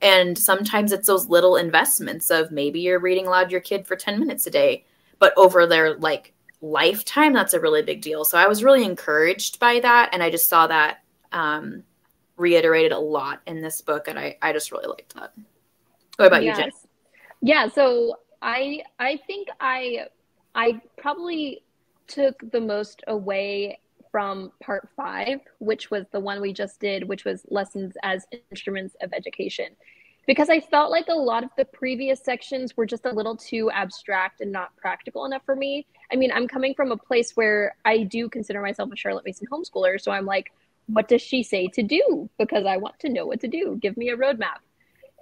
And 0.00 0.36
sometimes 0.36 0.90
it's 0.90 1.06
those 1.06 1.28
little 1.28 1.56
investments 1.56 2.30
of 2.30 2.50
maybe 2.50 2.80
you're 2.80 2.98
reading 2.98 3.26
aloud 3.26 3.52
your 3.52 3.60
kid 3.60 3.86
for 3.86 3.94
10 3.94 4.18
minutes 4.18 4.46
a 4.46 4.50
day, 4.50 4.84
but 5.18 5.32
over 5.36 5.66
their 5.66 5.96
like 5.98 6.32
lifetime, 6.60 7.32
that's 7.34 7.54
a 7.54 7.60
really 7.60 7.82
big 7.82 8.00
deal. 8.00 8.24
So 8.24 8.38
I 8.38 8.48
was 8.48 8.64
really 8.64 8.84
encouraged 8.84 9.60
by 9.60 9.80
that. 9.80 10.10
And 10.12 10.22
I 10.22 10.30
just 10.30 10.48
saw 10.48 10.66
that 10.66 11.04
um, 11.30 11.84
reiterated 12.36 12.90
a 12.90 12.98
lot 12.98 13.42
in 13.46 13.60
this 13.60 13.80
book. 13.80 14.08
And 14.08 14.18
I, 14.18 14.38
I 14.40 14.52
just 14.52 14.72
really 14.72 14.88
liked 14.88 15.14
that. 15.14 15.34
What 16.16 16.26
about 16.26 16.42
yes. 16.42 16.56
you, 16.56 16.64
Jen? 16.64 16.72
Yeah. 17.42 17.68
So 17.68 18.16
I, 18.40 18.82
I 18.98 19.18
think 19.26 19.48
I 19.60 20.06
I 20.54 20.80
probably 20.98 21.62
took 22.06 22.50
the 22.50 22.60
most 22.60 23.02
away 23.06 23.78
from 24.10 24.52
part 24.62 24.88
five, 24.94 25.40
which 25.58 25.90
was 25.90 26.04
the 26.12 26.20
one 26.20 26.40
we 26.40 26.52
just 26.52 26.78
did, 26.78 27.08
which 27.08 27.24
was 27.24 27.46
lessons 27.48 27.94
as 28.02 28.26
instruments 28.50 28.94
of 29.00 29.12
education. 29.14 29.68
Because 30.26 30.50
I 30.50 30.60
felt 30.60 30.90
like 30.92 31.08
a 31.08 31.14
lot 31.14 31.42
of 31.42 31.50
the 31.56 31.64
previous 31.64 32.22
sections 32.22 32.76
were 32.76 32.86
just 32.86 33.06
a 33.06 33.12
little 33.12 33.36
too 33.36 33.70
abstract 33.70 34.40
and 34.40 34.52
not 34.52 34.76
practical 34.76 35.24
enough 35.24 35.42
for 35.44 35.56
me. 35.56 35.86
I 36.12 36.16
mean, 36.16 36.30
I'm 36.30 36.46
coming 36.46 36.74
from 36.74 36.92
a 36.92 36.96
place 36.96 37.32
where 37.32 37.74
I 37.84 38.04
do 38.04 38.28
consider 38.28 38.60
myself 38.60 38.92
a 38.92 38.96
Charlotte 38.96 39.24
Mason 39.24 39.48
homeschooler. 39.50 40.00
So 40.00 40.12
I'm 40.12 40.26
like, 40.26 40.52
what 40.86 41.08
does 41.08 41.22
she 41.22 41.42
say 41.42 41.68
to 41.68 41.82
do? 41.82 42.28
Because 42.38 42.66
I 42.66 42.76
want 42.76 43.00
to 43.00 43.08
know 43.08 43.26
what 43.26 43.40
to 43.40 43.48
do. 43.48 43.78
Give 43.80 43.96
me 43.96 44.10
a 44.10 44.16
roadmap. 44.16 44.60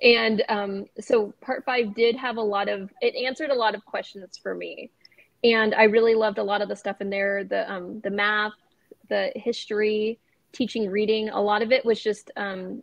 And 0.02 0.42
um, 0.48 0.86
so 0.98 1.32
part 1.40 1.64
five 1.64 1.94
did 1.94 2.16
have 2.16 2.36
a 2.36 2.42
lot 2.42 2.68
of, 2.68 2.90
it 3.00 3.14
answered 3.14 3.50
a 3.50 3.54
lot 3.54 3.74
of 3.74 3.84
questions 3.84 4.38
for 4.42 4.54
me 4.54 4.90
and 5.42 5.74
I 5.74 5.84
really 5.84 6.14
loved 6.14 6.38
a 6.38 6.42
lot 6.42 6.62
of 6.62 6.68
the 6.68 6.76
stuff 6.76 7.00
in 7.00 7.10
there 7.10 7.44
the 7.44 7.70
um, 7.70 8.00
the 8.00 8.10
math, 8.10 8.52
the 9.08 9.32
history, 9.34 10.18
teaching 10.52 10.90
reading. 10.90 11.30
A 11.30 11.40
lot 11.40 11.62
of 11.62 11.72
it 11.72 11.84
was 11.84 12.02
just 12.02 12.30
um, 12.36 12.82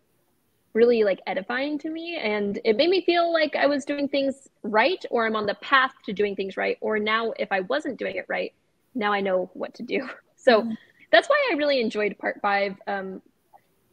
really 0.74 1.04
like 1.04 1.22
edifying 1.28 1.78
to 1.80 1.90
me, 1.90 2.18
and 2.18 2.60
it 2.64 2.78
made 2.78 2.90
me 2.90 3.04
feel 3.06 3.32
like 3.32 3.56
I 3.56 3.68
was 3.68 3.86
doing 3.86 4.08
things 4.08 4.48
right, 4.64 5.04
or 5.10 5.26
I'm 5.26 5.36
on 5.36 5.46
the 5.46 5.56
path 5.56 5.92
to 6.06 6.14
doing 6.14 6.36
things 6.36 6.58
right, 6.58 6.78
or 6.82 7.00
now 7.00 7.34
if 7.38 7.52
I 7.52 7.62
wasn't 7.62 7.98
doing 8.00 8.16
it 8.16 8.26
right, 8.28 8.54
now 8.96 9.14
I 9.14 9.22
know 9.22 9.50
what 9.54 9.74
to 9.76 9.84
do. 9.84 10.08
So 10.40 10.62
mm-hmm. 10.62 10.74
that's 11.12 11.28
why 11.28 11.50
I 11.52 11.56
really 11.56 11.82
enjoyed 11.82 12.18
part 12.20 12.40
five. 12.42 12.78
Um, 12.88 13.22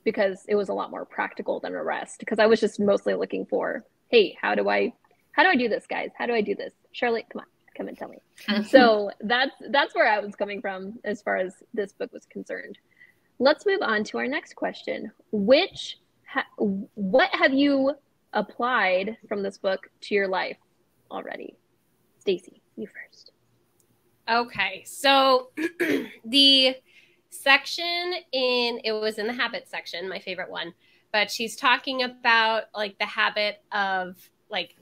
because 0.04 0.44
it 0.46 0.54
was 0.54 0.68
a 0.68 0.74
lot 0.74 0.90
more 0.90 1.04
practical 1.04 1.58
than 1.58 1.72
the 1.72 1.82
rest 1.82 2.18
because 2.20 2.38
i 2.38 2.46
was 2.46 2.60
just 2.60 2.78
mostly 2.78 3.14
looking 3.14 3.44
for 3.46 3.84
hey 4.10 4.36
how 4.40 4.54
do 4.54 4.68
i 4.68 4.92
how 5.32 5.42
do 5.42 5.48
i 5.48 5.56
do 5.56 5.68
this 5.68 5.86
guys 5.86 6.10
how 6.16 6.26
do 6.26 6.34
i 6.34 6.40
do 6.40 6.54
this 6.54 6.72
charlotte 6.92 7.26
come 7.32 7.40
on 7.40 7.46
come 7.74 7.88
and 7.88 7.96
tell 7.96 8.08
me. 8.08 8.18
so 8.68 9.10
that's 9.20 9.54
that's 9.70 9.94
where 9.94 10.08
I 10.08 10.18
was 10.18 10.34
coming 10.34 10.60
from 10.60 10.98
as 11.04 11.22
far 11.22 11.36
as 11.36 11.54
this 11.72 11.92
book 11.92 12.12
was 12.12 12.26
concerned. 12.26 12.78
Let's 13.38 13.66
move 13.66 13.82
on 13.82 14.04
to 14.04 14.18
our 14.18 14.26
next 14.26 14.54
question. 14.54 15.10
Which 15.32 15.98
ha- 16.26 16.46
what 16.56 17.30
have 17.34 17.52
you 17.52 17.94
applied 18.32 19.16
from 19.28 19.42
this 19.42 19.58
book 19.58 19.88
to 20.02 20.14
your 20.14 20.28
life 20.28 20.58
already? 21.10 21.56
Stacy, 22.18 22.62
you 22.76 22.86
first. 22.86 23.32
Okay. 24.28 24.82
So 24.86 25.50
the 26.24 26.76
section 27.30 28.14
in 28.32 28.80
it 28.84 28.92
was 28.92 29.18
in 29.18 29.26
the 29.26 29.32
habit 29.32 29.68
section, 29.68 30.08
my 30.08 30.18
favorite 30.18 30.50
one, 30.50 30.72
but 31.12 31.30
she's 31.30 31.56
talking 31.56 32.02
about 32.02 32.64
like 32.74 32.98
the 32.98 33.06
habit 33.06 33.62
of 33.72 34.16
like 34.48 34.76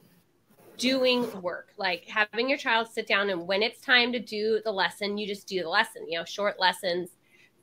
doing 0.82 1.40
work, 1.40 1.68
like 1.76 2.04
having 2.08 2.48
your 2.48 2.58
child 2.58 2.88
sit 2.88 3.06
down 3.06 3.30
and 3.30 3.46
when 3.46 3.62
it's 3.62 3.80
time 3.80 4.12
to 4.12 4.18
do 4.18 4.60
the 4.64 4.72
lesson, 4.72 5.16
you 5.16 5.28
just 5.28 5.46
do 5.46 5.62
the 5.62 5.68
lesson, 5.68 6.08
you 6.08 6.18
know, 6.18 6.24
short 6.24 6.58
lessons, 6.58 7.10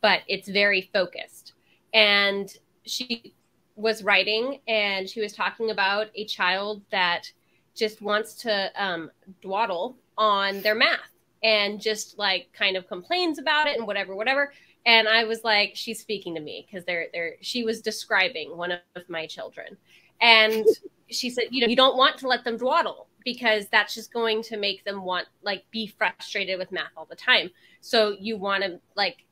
but 0.02 0.22
it's 0.30 0.48
very 0.48 0.90
focused. 0.94 1.54
And 1.94 2.50
she 2.86 3.34
was 3.76 4.04
writing 4.04 4.62
and 4.70 5.10
she 5.10 5.20
was 5.20 5.34
talking 5.34 5.70
about 5.70 6.08
a 6.16 6.26
child 6.26 6.82
that 6.92 7.30
just 7.76 8.02
wants 8.02 8.36
to 8.36 8.72
um, 8.82 9.12
dawdle 9.42 9.98
on 10.18 10.62
their 10.62 10.76
math 10.76 11.12
and 11.44 11.82
just 11.82 12.18
like 12.18 12.48
kind 12.54 12.78
of 12.78 12.88
complains 12.88 13.38
about 13.38 13.68
it 13.68 13.78
and 13.78 13.86
whatever, 13.86 14.16
whatever. 14.16 14.54
And 14.86 15.10
I 15.10 15.26
was 15.26 15.44
like, 15.44 15.72
she's 15.76 16.00
speaking 16.00 16.36
to 16.36 16.42
me 16.42 16.66
because 16.66 16.86
they're 16.86 17.08
they're 17.12 17.36
she 17.42 17.66
was 17.66 17.82
describing 17.82 18.56
one 18.56 18.72
of 18.72 19.10
my 19.10 19.28
children. 19.28 19.76
And 20.22 20.66
she 21.10 21.30
said, 21.30 21.46
you 21.52 21.62
know, 21.62 21.68
you 21.68 21.76
don't 21.76 21.98
want 21.98 22.18
to 22.20 22.28
let 22.28 22.44
them 22.44 22.58
dawdle 22.58 23.08
because 23.24 23.68
that's 23.68 23.94
just 23.94 24.14
going 24.14 24.42
to 24.44 24.58
make 24.58 24.84
them 24.86 25.04
want 25.04 25.28
like 25.44 25.64
be 25.72 25.88
frustrated 25.88 26.58
with 26.58 26.72
math 26.72 26.92
all 26.96 27.06
the 27.06 27.16
time. 27.16 27.50
So 27.82 28.16
you 28.20 28.38
want 28.38 28.64
to 28.64 28.80
like 28.96 29.26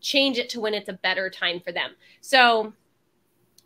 change 0.00 0.38
it 0.38 0.48
to 0.50 0.60
when 0.60 0.74
it's 0.74 0.88
a 0.88 0.94
better 0.94 1.30
time 1.30 1.60
for 1.60 1.72
them. 1.72 1.92
So 2.20 2.72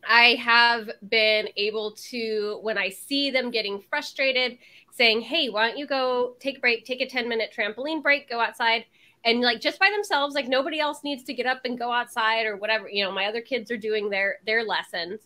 I 0.08 0.34
have 0.34 0.90
been 1.08 1.48
able 1.56 1.92
to, 2.10 2.58
when 2.62 2.76
I 2.76 2.88
see 2.88 3.30
them 3.30 3.50
getting 3.50 3.82
frustrated, 3.88 4.58
saying, 4.90 5.22
Hey, 5.22 5.48
why 5.48 5.68
don't 5.68 5.78
you 5.78 5.86
go 5.86 6.36
take 6.40 6.58
a 6.58 6.60
break, 6.60 6.84
take 6.84 7.00
a 7.00 7.08
10 7.08 7.28
minute 7.28 7.54
trampoline 7.56 8.02
break, 8.02 8.28
go 8.28 8.40
outside. 8.40 8.84
And 9.24 9.40
like 9.40 9.60
just 9.60 9.78
by 9.78 9.90
themselves, 9.90 10.34
like 10.34 10.48
nobody 10.48 10.80
else 10.80 11.04
needs 11.04 11.22
to 11.24 11.34
get 11.34 11.46
up 11.46 11.64
and 11.64 11.78
go 11.78 11.92
outside 11.92 12.44
or 12.44 12.56
whatever. 12.56 12.88
You 12.88 13.04
know, 13.04 13.12
my 13.12 13.26
other 13.26 13.40
kids 13.40 13.70
are 13.70 13.76
doing 13.76 14.10
their 14.10 14.38
their 14.44 14.64
lessons. 14.64 15.20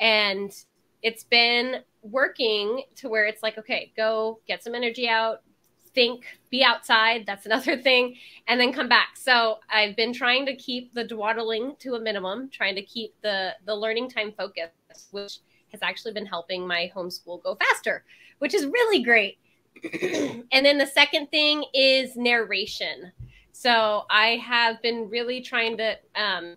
And 0.00 0.52
it's 1.02 1.24
been 1.24 1.82
working 2.02 2.82
to 2.96 3.08
where 3.08 3.26
it's 3.26 3.42
like, 3.42 3.58
okay, 3.58 3.92
go 3.96 4.40
get 4.46 4.62
some 4.62 4.74
energy 4.74 5.08
out, 5.08 5.42
think, 5.94 6.24
be 6.50 6.62
outside. 6.62 7.24
That's 7.26 7.46
another 7.50 7.76
thing. 7.76 8.16
And 8.46 8.60
then 8.60 8.72
come 8.72 8.88
back. 8.88 9.16
So 9.16 9.58
I've 9.70 9.96
been 9.96 10.12
trying 10.12 10.46
to 10.46 10.54
keep 10.56 10.94
the 10.94 11.04
dawdling 11.04 11.76
to 11.80 11.94
a 11.94 12.00
minimum, 12.00 12.48
trying 12.50 12.74
to 12.76 12.82
keep 12.82 13.14
the, 13.22 13.54
the 13.66 13.74
learning 13.74 14.10
time 14.10 14.32
focused, 14.36 14.72
which 15.10 15.38
has 15.72 15.82
actually 15.82 16.12
been 16.12 16.26
helping 16.26 16.66
my 16.66 16.90
homeschool 16.94 17.42
go 17.42 17.56
faster, 17.56 18.04
which 18.38 18.54
is 18.54 18.66
really 18.66 19.02
great. 19.02 19.38
and 20.52 20.64
then 20.66 20.78
the 20.78 20.86
second 20.86 21.30
thing 21.30 21.64
is 21.74 22.16
narration. 22.16 23.12
So 23.52 24.04
I 24.08 24.36
have 24.36 24.80
been 24.82 25.08
really 25.10 25.40
trying 25.40 25.76
to, 25.78 25.96
um, 26.14 26.56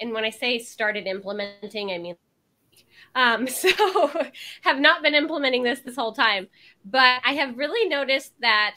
and 0.00 0.12
when 0.12 0.24
I 0.24 0.30
say 0.30 0.58
started 0.58 1.06
implementing, 1.06 1.90
I 1.90 1.98
mean 1.98 2.16
um, 3.14 3.46
so 3.48 3.68
have 4.62 4.78
not 4.78 5.02
been 5.02 5.14
implementing 5.14 5.62
this 5.62 5.80
this 5.80 5.96
whole 5.96 6.12
time, 6.12 6.48
but 6.84 7.20
I 7.24 7.32
have 7.34 7.58
really 7.58 7.88
noticed 7.88 8.32
that 8.40 8.76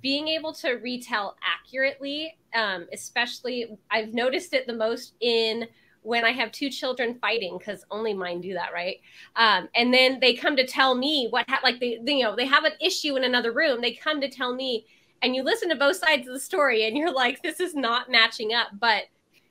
being 0.00 0.28
able 0.28 0.52
to 0.52 0.74
retell 0.74 1.36
accurately, 1.42 2.36
um, 2.54 2.86
especially 2.92 3.66
I've 3.90 4.14
noticed 4.14 4.54
it 4.54 4.66
the 4.66 4.74
most 4.74 5.14
in 5.20 5.66
when 6.02 6.24
I 6.24 6.30
have 6.30 6.52
two 6.52 6.70
children 6.70 7.18
fighting 7.20 7.58
because 7.58 7.84
only 7.90 8.14
mine 8.14 8.40
do 8.40 8.54
that, 8.54 8.72
right? 8.72 8.96
Um, 9.36 9.68
and 9.74 9.92
then 9.92 10.20
they 10.20 10.34
come 10.34 10.56
to 10.56 10.66
tell 10.66 10.94
me 10.94 11.26
what, 11.30 11.44
ha- 11.48 11.60
like 11.62 11.80
they, 11.80 11.98
they, 12.02 12.14
you 12.14 12.24
know, 12.24 12.36
they 12.36 12.46
have 12.46 12.64
an 12.64 12.72
issue 12.80 13.16
in 13.16 13.24
another 13.24 13.52
room. 13.52 13.80
They 13.80 13.92
come 13.92 14.20
to 14.20 14.30
tell 14.30 14.54
me, 14.54 14.86
and 15.20 15.34
you 15.34 15.42
listen 15.42 15.68
to 15.68 15.76
both 15.76 15.96
sides 15.96 16.26
of 16.26 16.34
the 16.34 16.40
story, 16.40 16.86
and 16.86 16.96
you're 16.96 17.12
like, 17.12 17.42
this 17.42 17.60
is 17.60 17.74
not 17.74 18.10
matching 18.10 18.54
up, 18.54 18.68
but 18.80 19.04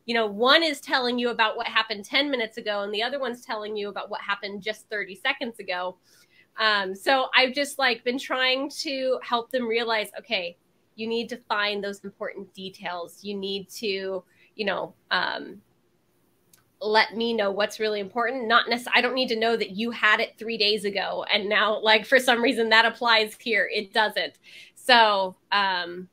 you 0.07 0.13
know, 0.13 0.25
one 0.25 0.63
is 0.63 0.79
telling 0.79 1.19
you 1.19 1.29
about 1.29 1.57
what 1.57 1.67
happened 1.67 2.05
10 2.05 2.31
minutes 2.31 2.57
ago 2.57 2.81
and 2.81 2.93
the 2.93 3.03
other 3.03 3.19
one's 3.19 3.45
telling 3.45 3.75
you 3.75 3.89
about 3.89 4.09
what 4.09 4.21
happened 4.21 4.63
just 4.63 4.89
30 4.89 5.15
seconds 5.15 5.59
ago. 5.59 5.97
Um, 6.57 6.95
so 6.95 7.27
I've 7.35 7.53
just 7.53 7.77
like 7.77 8.05
been 8.05 8.17
trying 8.17 8.69
to 8.79 9.19
help 9.21 9.51
them 9.51 9.67
realize, 9.67 10.07
okay, 10.17 10.57
you 10.95 11.07
need 11.07 11.27
to 11.29 11.37
find 11.49 11.83
those 11.83 11.99
important 12.05 12.51
details. 12.53 13.19
You 13.21 13.35
need 13.35 13.69
to, 13.71 14.23
you 14.55 14.65
know, 14.65 14.95
um, 15.11 15.61
let 16.79 17.17
me 17.17 17.33
know 17.33 17.51
what's 17.51 17.79
really 17.79 17.99
important. 17.99 18.47
Not 18.47 18.69
necessarily, 18.69 18.99
I 18.99 19.01
don't 19.01 19.13
need 19.13 19.29
to 19.29 19.39
know 19.39 19.57
that 19.57 19.71
you 19.71 19.91
had 19.91 20.21
it 20.21 20.37
three 20.37 20.57
days 20.57 20.85
ago 20.85 21.25
and 21.31 21.49
now, 21.49 21.81
like, 21.81 22.05
for 22.05 22.17
some 22.17 22.41
reason 22.41 22.69
that 22.69 22.85
applies 22.85 23.35
here. 23.41 23.69
It 23.73 23.91
doesn't. 23.91 24.39
So, 24.75 25.35
um, 25.51 26.07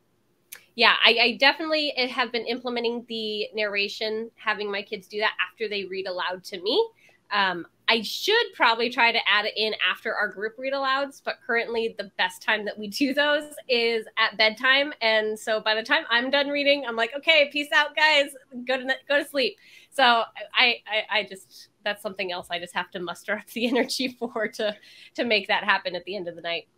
yeah, 0.74 0.94
I, 1.04 1.18
I, 1.20 1.36
definitely 1.38 1.92
have 2.10 2.32
been 2.32 2.46
implementing 2.46 3.04
the 3.08 3.46
narration, 3.54 4.30
having 4.34 4.70
my 4.70 4.82
kids 4.82 5.06
do 5.06 5.20
that 5.20 5.32
after 5.50 5.68
they 5.68 5.84
read 5.84 6.06
aloud 6.06 6.42
to 6.44 6.60
me. 6.60 6.88
Um, 7.30 7.66
I 7.86 8.02
should 8.02 8.46
probably 8.54 8.88
try 8.88 9.12
to 9.12 9.18
add 9.28 9.44
it 9.44 9.52
in 9.56 9.74
after 9.88 10.14
our 10.14 10.28
group 10.28 10.54
read 10.56 10.72
alouds, 10.72 11.20
but 11.22 11.36
currently 11.46 11.94
the 11.98 12.10
best 12.16 12.42
time 12.42 12.64
that 12.64 12.78
we 12.78 12.88
do 12.88 13.12
those 13.12 13.52
is 13.68 14.06
at 14.16 14.38
bedtime. 14.38 14.92
And 15.02 15.38
so 15.38 15.60
by 15.60 15.74
the 15.74 15.82
time 15.82 16.04
I'm 16.08 16.30
done 16.30 16.48
reading, 16.48 16.84
I'm 16.86 16.96
like, 16.96 17.12
okay, 17.16 17.50
peace 17.52 17.68
out, 17.74 17.94
guys, 17.94 18.30
go 18.66 18.78
to 18.78 18.96
go 19.08 19.22
to 19.22 19.28
sleep. 19.28 19.56
So 19.90 20.02
I, 20.02 20.76
I, 20.86 21.02
I 21.10 21.26
just 21.28 21.68
that's 21.84 22.02
something 22.02 22.32
else 22.32 22.48
I 22.50 22.58
just 22.58 22.74
have 22.74 22.90
to 22.92 23.00
muster 23.00 23.34
up 23.34 23.46
the 23.52 23.66
energy 23.66 24.16
for 24.18 24.48
to 24.48 24.74
to 25.16 25.24
make 25.24 25.48
that 25.48 25.64
happen 25.64 25.94
at 25.94 26.04
the 26.04 26.16
end 26.16 26.28
of 26.28 26.36
the 26.36 26.42
night. 26.42 26.68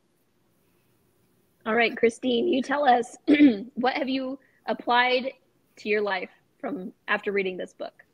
All 1.66 1.74
right, 1.74 1.96
Christine, 1.96 2.46
you 2.46 2.62
tell 2.62 2.88
us 2.88 3.16
what 3.74 3.94
have 3.94 4.08
you 4.08 4.38
applied 4.66 5.32
to 5.78 5.88
your 5.88 6.00
life 6.00 6.30
from 6.60 6.92
after 7.08 7.32
reading 7.32 7.56
this 7.56 7.72
book? 7.72 8.04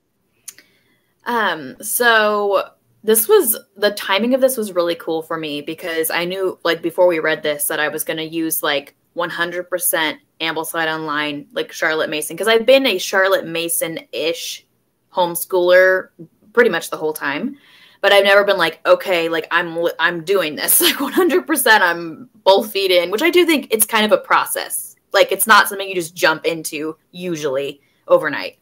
Um, 1.27 1.77
so 1.83 2.71
this 3.05 3.29
was 3.29 3.59
the 3.77 3.91
timing 3.91 4.33
of 4.33 4.41
this 4.41 4.57
was 4.57 4.73
really 4.73 4.95
cool 4.95 5.21
for 5.21 5.37
me 5.37 5.61
because 5.61 6.11
I 6.11 6.25
knew 6.25 6.59
like 6.65 6.81
before 6.81 7.07
we 7.07 7.19
read 7.19 7.43
this 7.43 7.67
that 7.67 7.79
I 7.79 7.89
was 7.89 8.05
going 8.05 8.17
to 8.17 8.25
use 8.25 8.63
like 8.63 8.95
100% 9.17 10.17
Ambleside 10.41 10.93
Online 10.93 11.47
like 11.53 11.73
Charlotte 11.73 12.09
Mason 12.09 12.35
because 12.35 12.49
I've 12.49 12.65
been 12.65 12.87
a 12.87 12.97
Charlotte 12.97 13.47
Mason 13.47 13.99
ish 14.13 14.67
homeschooler 15.13 16.09
pretty 16.55 16.71
much 16.71 16.89
the 16.89 16.97
whole 16.97 17.13
time 17.13 17.59
but 18.03 18.13
I've 18.13 18.25
never 18.25 18.45
been 18.45 18.59
like, 18.59 18.81
okay, 18.85 19.31
like 19.31 19.47
I'm 19.51 19.79
I'm 19.99 20.25
doing 20.25 20.57
this 20.57 20.81
like 20.83 20.97
100%. 20.97 21.81
I'm 21.81 22.29
both 22.45 22.73
feet 22.73 22.91
in, 22.91 23.11
which 23.11 23.23
I 23.23 23.31
do 23.31 23.45
think 23.45 23.69
it's 23.71 23.87
kind 23.87 24.05
of 24.05 24.13
a 24.13 24.23
process. 24.23 24.97
Like 25.13 25.33
it's 25.33 25.47
not 25.47 25.69
something 25.69 25.89
you 25.89 25.95
just 25.95 26.15
jump 26.15 26.45
into 26.45 26.97
usually 27.11 27.81
overnight. 28.09 28.59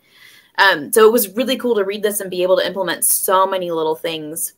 Um, 0.58 0.92
so 0.92 1.06
it 1.06 1.12
was 1.12 1.34
really 1.37 1.56
cool 1.56 1.75
to 1.76 1.84
read 1.84 2.02
this 2.02 2.20
and 2.20 2.30
be 2.30 2.42
able 2.42 2.56
to 2.58 2.66
implement 2.66 3.04
so 3.04 3.46
many 3.46 3.70
little 3.70 3.96
things 3.96 4.54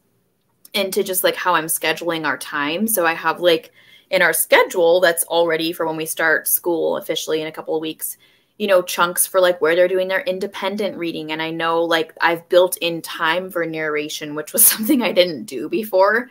into 0.75 1.03
just 1.03 1.23
like 1.23 1.37
how 1.37 1.55
I'm 1.55 1.67
scheduling 1.67 2.25
our 2.27 2.39
time. 2.39 2.89
So 2.89 3.07
I 3.07 3.15
have 3.15 3.41
like 3.41 3.73
in 4.11 4.23
our 4.23 4.33
schedule 4.33 5.01
that's 5.01 5.25
already 5.25 5.73
for 5.73 5.87
when 5.87 5.97
we 5.97 6.07
start 6.07 6.49
school 6.49 6.97
officially 6.97 7.41
in 7.41 7.47
a 7.47 7.53
couple 7.53 7.75
of 7.75 7.81
weeks 7.81 8.17
you 8.59 8.67
know 8.67 8.83
chunks 8.83 9.27
for 9.27 9.41
like 9.41 9.61
where 9.61 9.75
they're 9.75 9.89
doing 9.89 10.07
their 10.07 10.21
independent 10.21 10.97
reading 10.97 11.33
and 11.33 11.43
i 11.43 11.51
know 11.51 11.83
like 11.83 12.13
i've 12.21 12.49
built 12.49 12.77
in 12.77 13.01
time 13.03 13.51
for 13.51 13.65
narration 13.65 14.35
which 14.35 14.53
was 14.53 14.65
something 14.73 15.03
i 15.03 15.11
didn't 15.11 15.45
do 15.45 15.69
before 15.69 16.31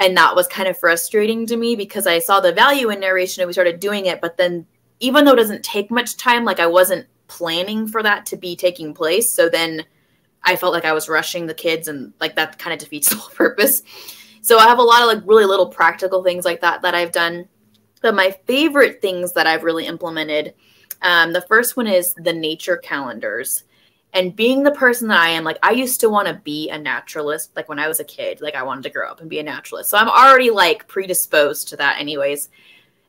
and 0.00 0.16
that 0.16 0.34
was 0.34 0.48
kind 0.48 0.68
of 0.68 0.76
frustrating 0.76 1.46
to 1.46 1.56
me 1.56 1.76
because 1.76 2.06
i 2.06 2.18
saw 2.18 2.40
the 2.40 2.52
value 2.52 2.90
in 2.90 2.98
narration 2.98 3.40
and 3.42 3.46
we 3.46 3.52
started 3.52 3.78
doing 3.78 4.06
it 4.06 4.20
but 4.20 4.36
then 4.36 4.66
even 4.98 5.24
though 5.24 5.32
it 5.32 5.36
doesn't 5.36 5.62
take 5.64 5.90
much 5.90 6.16
time 6.16 6.44
like 6.44 6.58
i 6.58 6.66
wasn't 6.66 7.06
planning 7.30 7.86
for 7.86 8.02
that 8.02 8.26
to 8.26 8.36
be 8.36 8.56
taking 8.56 8.92
place. 8.92 9.32
So 9.32 9.48
then 9.48 9.84
i 10.42 10.56
felt 10.56 10.72
like 10.72 10.84
i 10.84 10.92
was 10.92 11.08
rushing 11.08 11.46
the 11.46 11.54
kids 11.54 11.86
and 11.86 12.12
like 12.18 12.34
that 12.34 12.58
kind 12.58 12.72
of 12.74 12.80
defeats 12.80 13.08
the 13.08 13.16
whole 13.16 13.30
purpose. 13.34 13.82
So 14.42 14.58
i 14.58 14.64
have 14.64 14.78
a 14.78 14.82
lot 14.82 15.02
of 15.02 15.08
like 15.08 15.26
really 15.26 15.46
little 15.46 15.68
practical 15.68 16.22
things 16.22 16.44
like 16.44 16.60
that 16.60 16.82
that 16.82 16.94
i've 16.94 17.12
done. 17.12 17.48
But 18.02 18.14
my 18.14 18.32
favorite 18.46 19.00
things 19.00 19.32
that 19.34 19.46
i've 19.46 19.62
really 19.62 19.86
implemented 19.86 20.54
um, 21.02 21.32
the 21.32 21.40
first 21.40 21.78
one 21.78 21.86
is 21.86 22.12
the 22.12 22.32
nature 22.32 22.76
calendars. 22.76 23.64
And 24.12 24.34
being 24.34 24.64
the 24.64 24.72
person 24.72 25.08
that 25.08 25.20
I 25.20 25.28
am, 25.28 25.44
like 25.44 25.58
I 25.62 25.70
used 25.70 26.00
to 26.00 26.10
want 26.10 26.26
to 26.26 26.34
be 26.34 26.68
a 26.70 26.78
naturalist, 26.78 27.54
like 27.54 27.68
when 27.68 27.78
I 27.78 27.86
was 27.86 28.00
a 28.00 28.04
kid, 28.04 28.40
like 28.40 28.56
I 28.56 28.62
wanted 28.64 28.82
to 28.84 28.90
grow 28.90 29.08
up 29.08 29.20
and 29.20 29.30
be 29.30 29.38
a 29.38 29.42
naturalist. 29.42 29.90
So 29.90 29.98
I'm 29.98 30.08
already 30.08 30.50
like 30.50 30.88
predisposed 30.88 31.68
to 31.68 31.76
that, 31.76 32.00
anyways. 32.00 32.48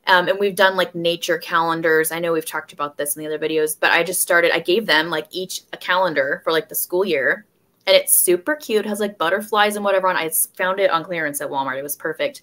Um, 0.06 0.28
and 0.28 0.38
we've 0.38 0.54
done 0.54 0.76
like 0.76 0.94
nature 0.94 1.38
calendars. 1.38 2.12
I 2.12 2.18
know 2.18 2.32
we've 2.32 2.46
talked 2.46 2.72
about 2.72 2.96
this 2.96 3.16
in 3.16 3.20
the 3.20 3.26
other 3.26 3.38
videos, 3.38 3.76
but 3.78 3.90
I 3.90 4.02
just 4.02 4.22
started, 4.22 4.54
I 4.54 4.60
gave 4.60 4.86
them 4.86 5.10
like 5.10 5.26
each 5.30 5.62
a 5.72 5.76
calendar 5.76 6.40
for 6.44 6.52
like 6.52 6.68
the 6.68 6.74
school 6.74 7.04
year. 7.04 7.46
And 7.86 7.96
it's 7.96 8.14
super 8.14 8.54
cute, 8.54 8.86
has 8.86 9.00
like 9.00 9.18
butterflies 9.18 9.74
and 9.74 9.84
whatever 9.84 10.08
on. 10.08 10.16
I 10.16 10.30
found 10.56 10.78
it 10.78 10.90
on 10.90 11.04
clearance 11.04 11.40
at 11.40 11.50
Walmart. 11.50 11.78
It 11.78 11.82
was 11.82 11.96
perfect. 11.96 12.42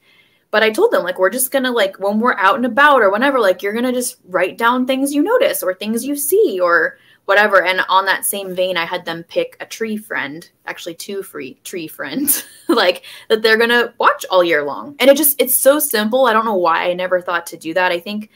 But 0.51 0.63
I 0.63 0.71
told 0.71 0.91
them, 0.91 1.03
like, 1.03 1.19
we're 1.19 1.29
just 1.29 1.51
gonna, 1.51 1.71
like, 1.71 1.99
when 1.99 2.19
we're 2.19 2.33
out 2.33 2.55
and 2.55 2.65
about 2.65 3.01
or 3.01 3.11
whenever, 3.11 3.39
like, 3.39 3.61
you're 3.61 3.73
gonna 3.73 3.93
just 3.93 4.17
write 4.27 4.57
down 4.57 4.87
things 4.87 5.13
you 5.13 5.21
notice 5.21 5.61
or 5.61 5.75
things 5.75 6.03
you 6.03 6.15
see 6.15 6.59
or 6.59 6.97
whatever. 7.25 7.63
And 7.63 7.81
on 7.89 8.05
that 8.05 8.25
same 8.25 8.55
vein, 8.55 8.77
I 8.77 8.85
had 8.85 9.05
them 9.05 9.23
pick 9.23 9.57
a 9.59 9.65
tree 9.65 9.97
friend, 9.97 10.49
actually, 10.65 10.95
two 10.95 11.23
free 11.23 11.59
tree 11.63 11.87
friends, 11.87 12.43
like, 12.67 13.03
that 13.29 13.41
they're 13.41 13.57
gonna 13.57 13.93
watch 13.99 14.25
all 14.29 14.43
year 14.43 14.63
long. 14.63 14.95
And 14.99 15.09
it 15.09 15.17
just, 15.17 15.39
it's 15.41 15.55
so 15.55 15.79
simple. 15.79 16.25
I 16.25 16.33
don't 16.33 16.45
know 16.45 16.55
why 16.55 16.89
I 16.89 16.93
never 16.93 17.21
thought 17.21 17.45
to 17.47 17.57
do 17.57 17.73
that. 17.73 17.91
I 17.91 17.99
think 17.99 18.29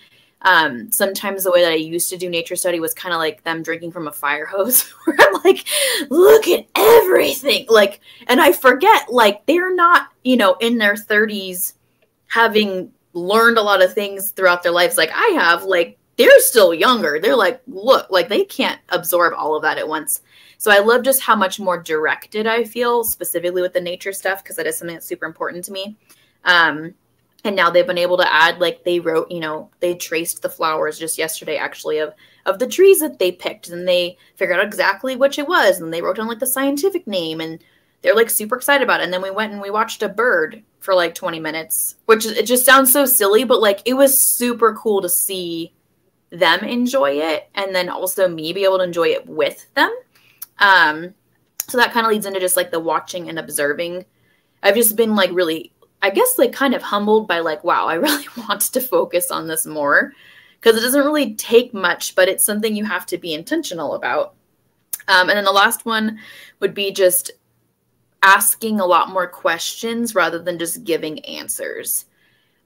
um, 0.43 0.91
sometimes 0.91 1.43
the 1.43 1.51
way 1.51 1.61
that 1.61 1.71
I 1.71 1.75
used 1.75 2.09
to 2.09 2.17
do 2.17 2.29
nature 2.29 2.55
study 2.55 2.79
was 2.79 2.93
kind 2.93 3.13
of 3.13 3.19
like 3.19 3.43
them 3.43 3.63
drinking 3.63 3.91
from 3.91 4.07
a 4.07 4.11
fire 4.11 4.45
hose, 4.51 4.81
where 5.05 5.17
I'm 5.19 5.41
like, 5.43 5.65
look 6.09 6.47
at 6.47 6.67
everything. 6.75 7.65
Like, 7.69 8.01
and 8.27 8.41
I 8.41 8.51
forget, 8.51 9.11
like, 9.11 9.45
they're 9.45 9.73
not, 9.73 10.09
you 10.23 10.37
know, 10.37 10.55
in 10.59 10.77
their 10.77 10.95
30s 10.95 11.73
having 12.27 12.91
learned 13.13 13.57
a 13.57 13.61
lot 13.61 13.81
of 13.83 13.93
things 13.93 14.31
throughout 14.31 14.63
their 14.63 14.71
lives 14.71 14.97
like 14.97 15.11
I 15.13 15.27
have, 15.35 15.63
like 15.63 15.97
they're 16.17 16.39
still 16.39 16.73
younger. 16.73 17.19
They're 17.21 17.35
like, 17.35 17.61
look, 17.67 18.09
like 18.09 18.29
they 18.29 18.43
can't 18.45 18.79
absorb 18.89 19.33
all 19.35 19.55
of 19.55 19.63
that 19.63 19.77
at 19.77 19.87
once. 19.87 20.21
So 20.57 20.71
I 20.71 20.79
love 20.79 21.03
just 21.03 21.21
how 21.21 21.35
much 21.35 21.59
more 21.59 21.81
directed 21.81 22.47
I 22.47 22.63
feel, 22.63 23.03
specifically 23.03 23.61
with 23.61 23.73
the 23.73 23.81
nature 23.81 24.13
stuff, 24.13 24.43
because 24.43 24.55
that 24.57 24.67
is 24.67 24.77
something 24.77 24.95
that's 24.95 25.05
super 25.05 25.25
important 25.25 25.65
to 25.65 25.71
me. 25.71 25.97
Um, 26.45 26.93
and 27.43 27.55
now 27.55 27.69
they've 27.69 27.87
been 27.87 27.97
able 27.97 28.17
to 28.17 28.33
add, 28.33 28.59
like 28.59 28.83
they 28.83 28.99
wrote, 28.99 29.29
you 29.29 29.39
know, 29.39 29.69
they 29.81 29.95
traced 29.95 30.41
the 30.41 30.49
flowers 30.49 30.97
just 30.97 31.17
yesterday, 31.17 31.57
actually, 31.57 31.97
of 31.97 32.13
of 32.45 32.59
the 32.59 32.67
trees 32.67 32.99
that 32.99 33.19
they 33.19 33.31
picked, 33.31 33.69
and 33.69 33.87
they 33.87 34.17
figured 34.35 34.59
out 34.59 34.65
exactly 34.65 35.15
which 35.15 35.39
it 35.39 35.47
was, 35.47 35.79
and 35.79 35.93
they 35.93 36.01
wrote 36.01 36.17
down 36.17 36.27
like 36.27 36.39
the 36.39 36.47
scientific 36.47 37.05
name, 37.07 37.41
and 37.41 37.61
they're 38.01 38.15
like 38.15 38.29
super 38.29 38.55
excited 38.55 38.83
about 38.83 39.01
it. 39.01 39.03
And 39.03 39.13
then 39.13 39.21
we 39.21 39.31
went 39.31 39.51
and 39.51 39.61
we 39.61 39.69
watched 39.69 40.03
a 40.03 40.09
bird 40.09 40.61
for 40.79 40.93
like 40.93 41.15
20 41.15 41.39
minutes, 41.39 41.95
which 42.05 42.25
it 42.25 42.45
just 42.45 42.65
sounds 42.65 42.91
so 42.91 43.05
silly, 43.05 43.43
but 43.43 43.61
like 43.61 43.81
it 43.85 43.95
was 43.95 44.21
super 44.21 44.73
cool 44.75 45.01
to 45.01 45.09
see 45.09 45.73
them 46.33 46.61
enjoy 46.61 47.11
it 47.11 47.47
and 47.53 47.75
then 47.75 47.89
also 47.89 48.27
me 48.27 48.53
be 48.53 48.63
able 48.63 48.79
to 48.79 48.83
enjoy 48.83 49.07
it 49.09 49.27
with 49.27 49.71
them. 49.75 49.95
Um, 50.57 51.13
so 51.67 51.77
that 51.77 51.93
kind 51.93 52.05
of 52.05 52.11
leads 52.11 52.25
into 52.25 52.39
just 52.39 52.57
like 52.57 52.71
the 52.71 52.79
watching 52.79 53.29
and 53.29 53.37
observing. 53.37 54.05
I've 54.63 54.75
just 54.75 54.95
been 54.95 55.15
like 55.15 55.29
really, 55.31 55.71
I 56.01 56.09
guess, 56.09 56.39
like 56.39 56.51
kind 56.51 56.73
of 56.73 56.81
humbled 56.81 57.27
by 57.27 57.39
like, 57.39 57.63
wow, 57.63 57.85
I 57.85 57.93
really 57.95 58.25
want 58.35 58.61
to 58.61 58.81
focus 58.81 59.29
on 59.29 59.47
this 59.47 59.65
more 59.65 60.11
because 60.59 60.75
it 60.75 60.81
doesn't 60.81 61.05
really 61.05 61.35
take 61.35 61.73
much, 61.73 62.15
but 62.15 62.27
it's 62.27 62.43
something 62.43 62.75
you 62.75 62.85
have 62.85 63.05
to 63.07 63.17
be 63.17 63.33
intentional 63.33 63.93
about. 63.93 64.33
Um, 65.07 65.29
and 65.29 65.37
then 65.37 65.43
the 65.43 65.51
last 65.51 65.85
one 65.85 66.19
would 66.59 66.73
be 66.73 66.91
just 66.91 67.31
asking 68.23 68.79
a 68.79 68.85
lot 68.85 69.09
more 69.09 69.27
questions 69.27 70.15
rather 70.15 70.39
than 70.39 70.57
just 70.57 70.83
giving 70.83 71.19
answers. 71.25 72.05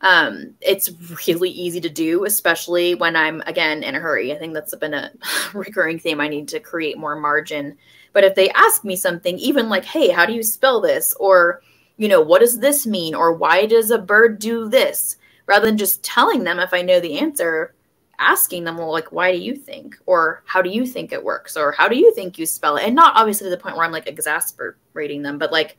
Um, 0.01 0.53
it's 0.61 0.91
really 1.27 1.49
easy 1.49 1.81
to 1.81 1.89
do, 1.89 2.25
especially 2.25 2.95
when 2.95 3.15
I'm 3.15 3.41
again 3.41 3.83
in 3.83 3.95
a 3.95 3.99
hurry. 3.99 4.31
I 4.31 4.37
think 4.37 4.53
that's 4.53 4.75
been 4.75 4.93
a 4.93 5.11
recurring 5.53 5.99
theme. 5.99 6.21
I 6.21 6.27
need 6.27 6.47
to 6.49 6.59
create 6.59 6.97
more 6.97 7.15
margin. 7.15 7.77
But 8.13 8.23
if 8.23 8.35
they 8.35 8.49
ask 8.51 8.83
me 8.83 8.95
something, 8.95 9.37
even 9.37 9.69
like, 9.69 9.85
hey, 9.85 10.09
how 10.09 10.25
do 10.25 10.33
you 10.33 10.43
spell 10.43 10.81
this? 10.81 11.13
Or, 11.19 11.61
you 11.97 12.07
know, 12.07 12.21
what 12.21 12.41
does 12.41 12.59
this 12.59 12.85
mean? 12.85 13.15
Or 13.15 13.33
why 13.33 13.65
does 13.65 13.91
a 13.91 13.97
bird 13.97 14.39
do 14.39 14.69
this? 14.69 15.17
Rather 15.45 15.65
than 15.65 15.77
just 15.77 16.03
telling 16.03 16.43
them 16.43 16.59
if 16.59 16.73
I 16.73 16.81
know 16.81 16.99
the 16.99 17.19
answer, 17.19 17.73
asking 18.19 18.63
them, 18.63 18.77
well, 18.77 18.91
like, 18.91 19.11
why 19.11 19.31
do 19.31 19.37
you 19.37 19.55
think? 19.55 19.97
Or 20.05 20.43
how 20.45 20.61
do 20.61 20.69
you 20.69 20.85
think 20.85 21.11
it 21.11 21.23
works? 21.23 21.55
Or 21.55 21.71
how 21.71 21.87
do 21.87 21.95
you 21.95 22.13
think 22.13 22.37
you 22.37 22.45
spell 22.45 22.77
it? 22.77 22.83
And 22.85 22.95
not 22.95 23.15
obviously 23.15 23.45
to 23.45 23.51
the 23.51 23.61
point 23.61 23.75
where 23.75 23.85
I'm 23.85 23.91
like 23.91 24.07
exasperating 24.07 25.21
them, 25.21 25.37
but 25.37 25.51
like 25.51 25.77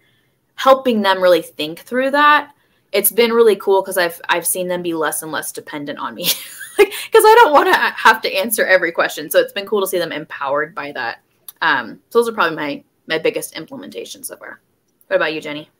helping 0.54 1.02
them 1.02 1.22
really 1.22 1.42
think 1.42 1.80
through 1.80 2.12
that. 2.12 2.52
It's 2.92 3.12
been 3.12 3.32
really 3.32 3.56
cool 3.56 3.82
because 3.82 3.98
I've 3.98 4.20
I've 4.28 4.46
seen 4.46 4.68
them 4.68 4.82
be 4.82 4.94
less 4.94 5.22
and 5.22 5.30
less 5.30 5.52
dependent 5.52 5.98
on 5.98 6.14
me. 6.14 6.24
because 6.76 7.24
I 7.24 7.34
don't 7.42 7.52
want 7.52 7.72
to 7.72 7.78
have 7.78 8.20
to 8.22 8.32
answer 8.32 8.64
every 8.64 8.92
question. 8.92 9.30
So 9.30 9.40
it's 9.40 9.52
been 9.52 9.66
cool 9.66 9.80
to 9.80 9.86
see 9.86 9.98
them 9.98 10.12
empowered 10.12 10.74
by 10.74 10.92
that. 10.92 11.20
Um, 11.60 12.00
so 12.10 12.18
those 12.18 12.28
are 12.28 12.32
probably 12.32 12.56
my 12.56 12.84
my 13.06 13.18
biggest 13.18 13.54
implementations 13.54 14.26
so 14.26 14.36
far. 14.36 14.60
What 15.08 15.16
about 15.16 15.34
you, 15.34 15.40
Jenny? 15.40 15.70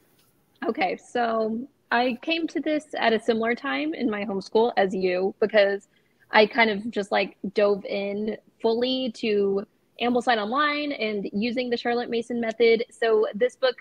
Okay, 0.66 0.96
so 0.96 1.60
I 1.90 2.18
came 2.22 2.46
to 2.48 2.60
this 2.60 2.86
at 2.96 3.12
a 3.12 3.20
similar 3.20 3.54
time 3.54 3.94
in 3.94 4.10
my 4.10 4.24
homeschool 4.24 4.72
as 4.76 4.94
you 4.94 5.34
because 5.40 5.88
I 6.30 6.46
kind 6.46 6.70
of 6.70 6.90
just 6.90 7.12
like 7.12 7.36
dove 7.54 7.84
in 7.84 8.36
fully 8.60 9.12
to 9.12 9.66
Ambleside 10.00 10.38
Online 10.38 10.92
and 10.92 11.28
using 11.32 11.70
the 11.70 11.76
Charlotte 11.76 12.10
Mason 12.10 12.40
method. 12.40 12.84
So 12.90 13.26
this 13.34 13.56
book 13.56 13.76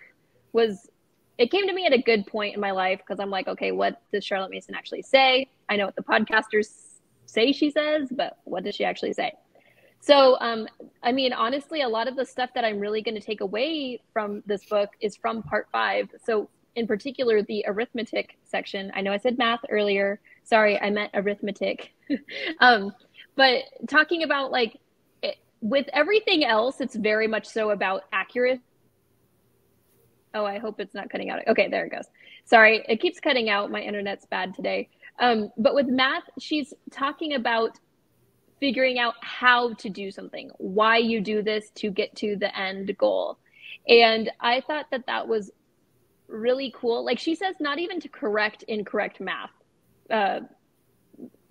was 0.54 0.90
it 1.38 1.52
came 1.52 1.68
to 1.68 1.74
me 1.74 1.86
at 1.86 1.94
a 1.94 2.02
good 2.02 2.26
point 2.26 2.56
in 2.56 2.62
my 2.62 2.72
life 2.72 3.00
because 3.00 3.20
I'm 3.20 3.30
like, 3.30 3.48
okay, 3.48 3.72
what 3.72 4.02
does 4.12 4.26
Charlotte 4.26 4.52
Mason 4.52 4.74
actually 4.76 5.04
say? 5.04 5.48
I 5.70 5.76
know 5.76 5.86
what 5.86 5.96
the 5.96 6.04
podcasters 6.04 6.70
say 7.26 7.52
she 7.52 7.70
says, 7.70 8.10
but 8.12 8.38
what 8.46 8.64
does 8.64 8.76
she 8.76 8.86
actually 8.86 9.14
say? 9.14 9.34
So, 10.00 10.38
um, 10.40 10.68
I 11.04 11.12
mean, 11.12 11.34
honestly, 11.34 11.82
a 11.82 11.90
lot 11.90 12.08
of 12.08 12.16
the 12.16 12.26
stuff 12.26 12.50
that 12.56 12.64
I'm 12.64 12.80
really 12.80 13.02
going 13.02 13.16
to 13.16 13.22
take 13.22 13.42
away 13.42 14.00
from 14.14 14.44
this 14.46 14.66
book 14.66 14.90
is 15.02 15.16
from 15.16 15.44
part 15.44 15.68
five. 15.72 16.10
So, 16.24 16.50
in 16.76 16.86
particular, 16.86 17.42
the 17.42 17.66
arithmetic 17.68 18.38
section. 18.44 18.92
I 18.96 19.02
know 19.02 19.12
I 19.12 19.18
said 19.18 19.38
math 19.38 19.62
earlier. 19.70 20.20
Sorry, 20.44 20.80
I 20.80 20.92
meant 20.92 21.12
arithmetic. 21.16 21.92
um, 22.60 22.94
but 23.36 23.64
talking 23.88 24.24
about 24.24 24.52
like 24.52 24.80
it, 25.24 25.38
with 25.62 25.88
everything 25.92 26.46
else, 26.46 26.80
it's 26.80 26.96
very 26.96 27.28
much 27.28 27.48
so 27.48 27.72
about 27.72 28.04
accurate. 28.14 28.62
Oh, 30.34 30.46
I 30.46 30.60
hope 30.60 30.80
it's 30.80 30.94
not 30.94 31.10
cutting 31.10 31.30
out. 31.30 31.40
Okay, 31.48 31.68
there 31.70 31.86
it 31.86 31.92
goes. 31.92 32.06
Sorry, 32.46 32.84
it 32.88 33.02
keeps 33.02 33.20
cutting 33.20 33.50
out. 33.50 33.72
My 33.72 33.82
internet's 33.82 34.26
bad 34.26 34.54
today. 34.54 34.90
Um, 35.20 35.50
but 35.58 35.74
with 35.74 35.88
math, 35.88 36.24
she's 36.40 36.74
talking 36.92 37.34
about 37.34 37.72
figuring 38.60 39.00
out 39.00 39.16
how 39.22 39.74
to 39.76 39.90
do 39.90 40.12
something, 40.12 40.50
why 40.58 40.98
you 40.98 41.22
do 41.22 41.42
this 41.42 41.70
to 41.76 41.92
get 41.92 42.16
to 42.18 42.36
the 42.36 42.56
end 42.58 42.96
goal. 42.98 43.38
And 43.88 44.32
I 44.40 44.62
thought 44.62 44.86
that 44.92 45.06
that 45.08 45.28
was 45.28 45.52
really 46.28 46.74
cool. 46.76 47.06
Like 47.06 47.20
she 47.20 47.36
says, 47.36 47.56
not 47.60 47.80
even 47.80 48.00
to 48.02 48.10
correct 48.10 48.64
incorrect 48.68 49.20
math 49.20 49.52
uh, 50.10 50.42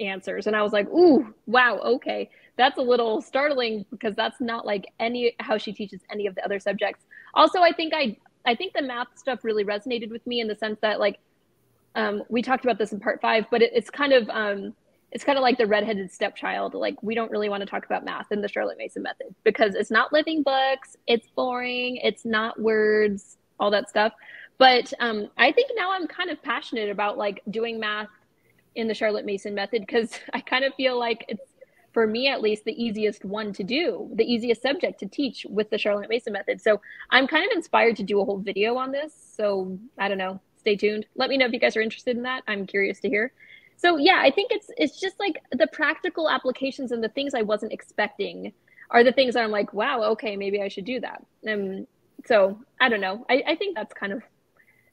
answers. 0.01 0.47
And 0.47 0.55
I 0.55 0.63
was 0.63 0.73
like, 0.73 0.89
ooh, 0.89 1.35
wow, 1.47 1.79
okay. 1.79 2.31
That's 2.57 2.79
a 2.79 2.83
little 2.83 3.21
startling 3.21 3.85
because 3.91 4.15
that's 4.15 4.41
not 4.41 4.65
like 4.67 4.87
any 4.99 5.35
how 5.41 5.59
she 5.59 5.73
teaches 5.73 6.01
any 6.11 6.27
of 6.27 6.35
the 6.35 6.45
other 6.45 6.59
subjects. 6.59 7.05
Also, 7.35 7.61
I 7.61 7.73
think 7.73 7.93
I 7.95 8.17
I 8.47 8.55
think 8.55 8.73
the 8.73 8.83
math 8.83 9.09
stuff 9.17 9.45
really 9.45 9.65
resonated 9.65 10.11
with 10.11 10.27
me 10.27 10.41
in 10.41 10.49
the 10.49 10.57
sense 10.57 10.79
that 10.81 11.01
like 11.01 11.19
um, 11.95 12.23
we 12.29 12.43
talked 12.43 12.65
about 12.65 12.79
this 12.79 12.93
in 12.93 13.01
part 13.01 13.21
five, 13.21 13.47
but 13.51 13.63
it, 13.63 13.73
it's 13.75 13.91
kind 13.91 14.13
of 14.13 14.29
um, 14.31 14.75
it's 15.13 15.25
kind 15.25 15.39
of 15.39 15.43
like 15.43 15.59
the 15.59 15.67
redheaded 15.67 16.13
stepchild. 16.13 16.75
Like 16.75 17.03
we 17.03 17.15
don't 17.15 17.31
really 17.31 17.49
want 17.49 17.63
to 17.63 17.67
talk 17.67 17.87
about 17.87 18.05
math 18.05 18.31
in 18.31 18.43
the 18.43 18.49
Charlotte 18.49 18.79
Mason 18.79 19.03
method 19.03 19.35
because 19.45 19.75
it's 19.75 19.91
not 19.91 20.13
living 20.13 20.43
books, 20.43 20.97
it's 21.07 21.27
boring, 21.35 21.97
it's 21.97 22.25
not 22.25 22.61
words, 22.61 23.39
all 23.59 23.71
that 23.71 23.89
stuff. 23.89 24.13
But 24.59 24.93
um, 25.01 25.29
I 25.37 25.53
think 25.53 25.71
now 25.77 25.93
I'm 25.93 26.07
kind 26.07 26.31
of 26.31 26.43
passionate 26.43 26.91
about 26.91 27.19
like 27.19 27.43
doing 27.51 27.81
math 27.81 28.09
in 28.75 28.89
the 28.89 28.95
Charlotte 28.95 29.25
Mason 29.25 29.55
method 29.55 29.83
because 29.87 30.13
I 30.33 30.41
kind 30.41 30.65
of 30.65 30.75
feel 30.75 30.99
like 30.99 31.25
it's 31.29 31.43
for 31.97 32.07
me 32.07 32.29
at 32.29 32.43
least 32.43 32.67
the 32.67 32.85
easiest 32.85 33.25
one 33.25 33.55
to 33.55 33.65
do, 33.65 34.11
the 34.13 34.31
easiest 34.31 34.61
subject 34.61 35.01
to 35.01 35.07
teach 35.07 35.47
with 35.49 35.71
the 35.71 35.79
Charlotte 35.79 36.11
Mason 36.11 36.31
method. 36.31 36.61
So 36.61 36.79
I'm 37.09 37.27
kind 37.27 37.43
of 37.43 37.57
inspired 37.57 37.97
to 37.97 38.03
do 38.03 38.21
a 38.21 38.25
whole 38.27 38.37
video 38.37 38.77
on 38.77 38.93
this. 38.93 39.15
So 39.35 39.79
I 39.97 40.07
don't 40.07 40.19
know, 40.19 40.39
stay 40.59 40.77
tuned. 40.77 41.07
Let 41.15 41.31
me 41.31 41.39
know 41.39 41.47
if 41.47 41.55
you 41.55 41.59
guys 41.59 41.75
are 41.75 41.81
interested 41.81 42.15
in 42.15 42.25
that. 42.25 42.43
I'm 42.47 42.67
curious 42.67 43.01
to 43.01 43.09
hear. 43.09 43.33
So 43.79 43.97
yeah, 43.97 44.21
I 44.23 44.31
think 44.31 44.51
it's 44.53 44.71
it's 44.77 45.01
just 45.01 45.19
like 45.19 45.43
the 45.53 45.69
practical 45.69 46.29
applications 46.29 46.93
and 46.93 47.03
the 47.03 47.09
things 47.09 47.33
I 47.33 47.41
wasn't 47.41 47.73
expecting 47.73 48.53
are 48.91 49.03
the 49.03 49.13
things 49.13 49.33
that 49.33 49.43
I'm 49.43 49.51
like, 49.51 49.73
wow, 49.73 50.03
okay, 50.11 50.37
maybe 50.37 50.61
I 50.61 50.69
should 50.69 50.85
do 50.85 51.01
that. 51.01 51.25
And 51.45 51.87
so 52.27 52.61
I 52.79 52.91
don't 52.91 53.01
know. 53.01 53.25
I, 53.31 53.43
I 53.49 53.57
think 53.57 53.75
that's 53.75 53.95
kind 53.95 54.13
of 54.13 54.23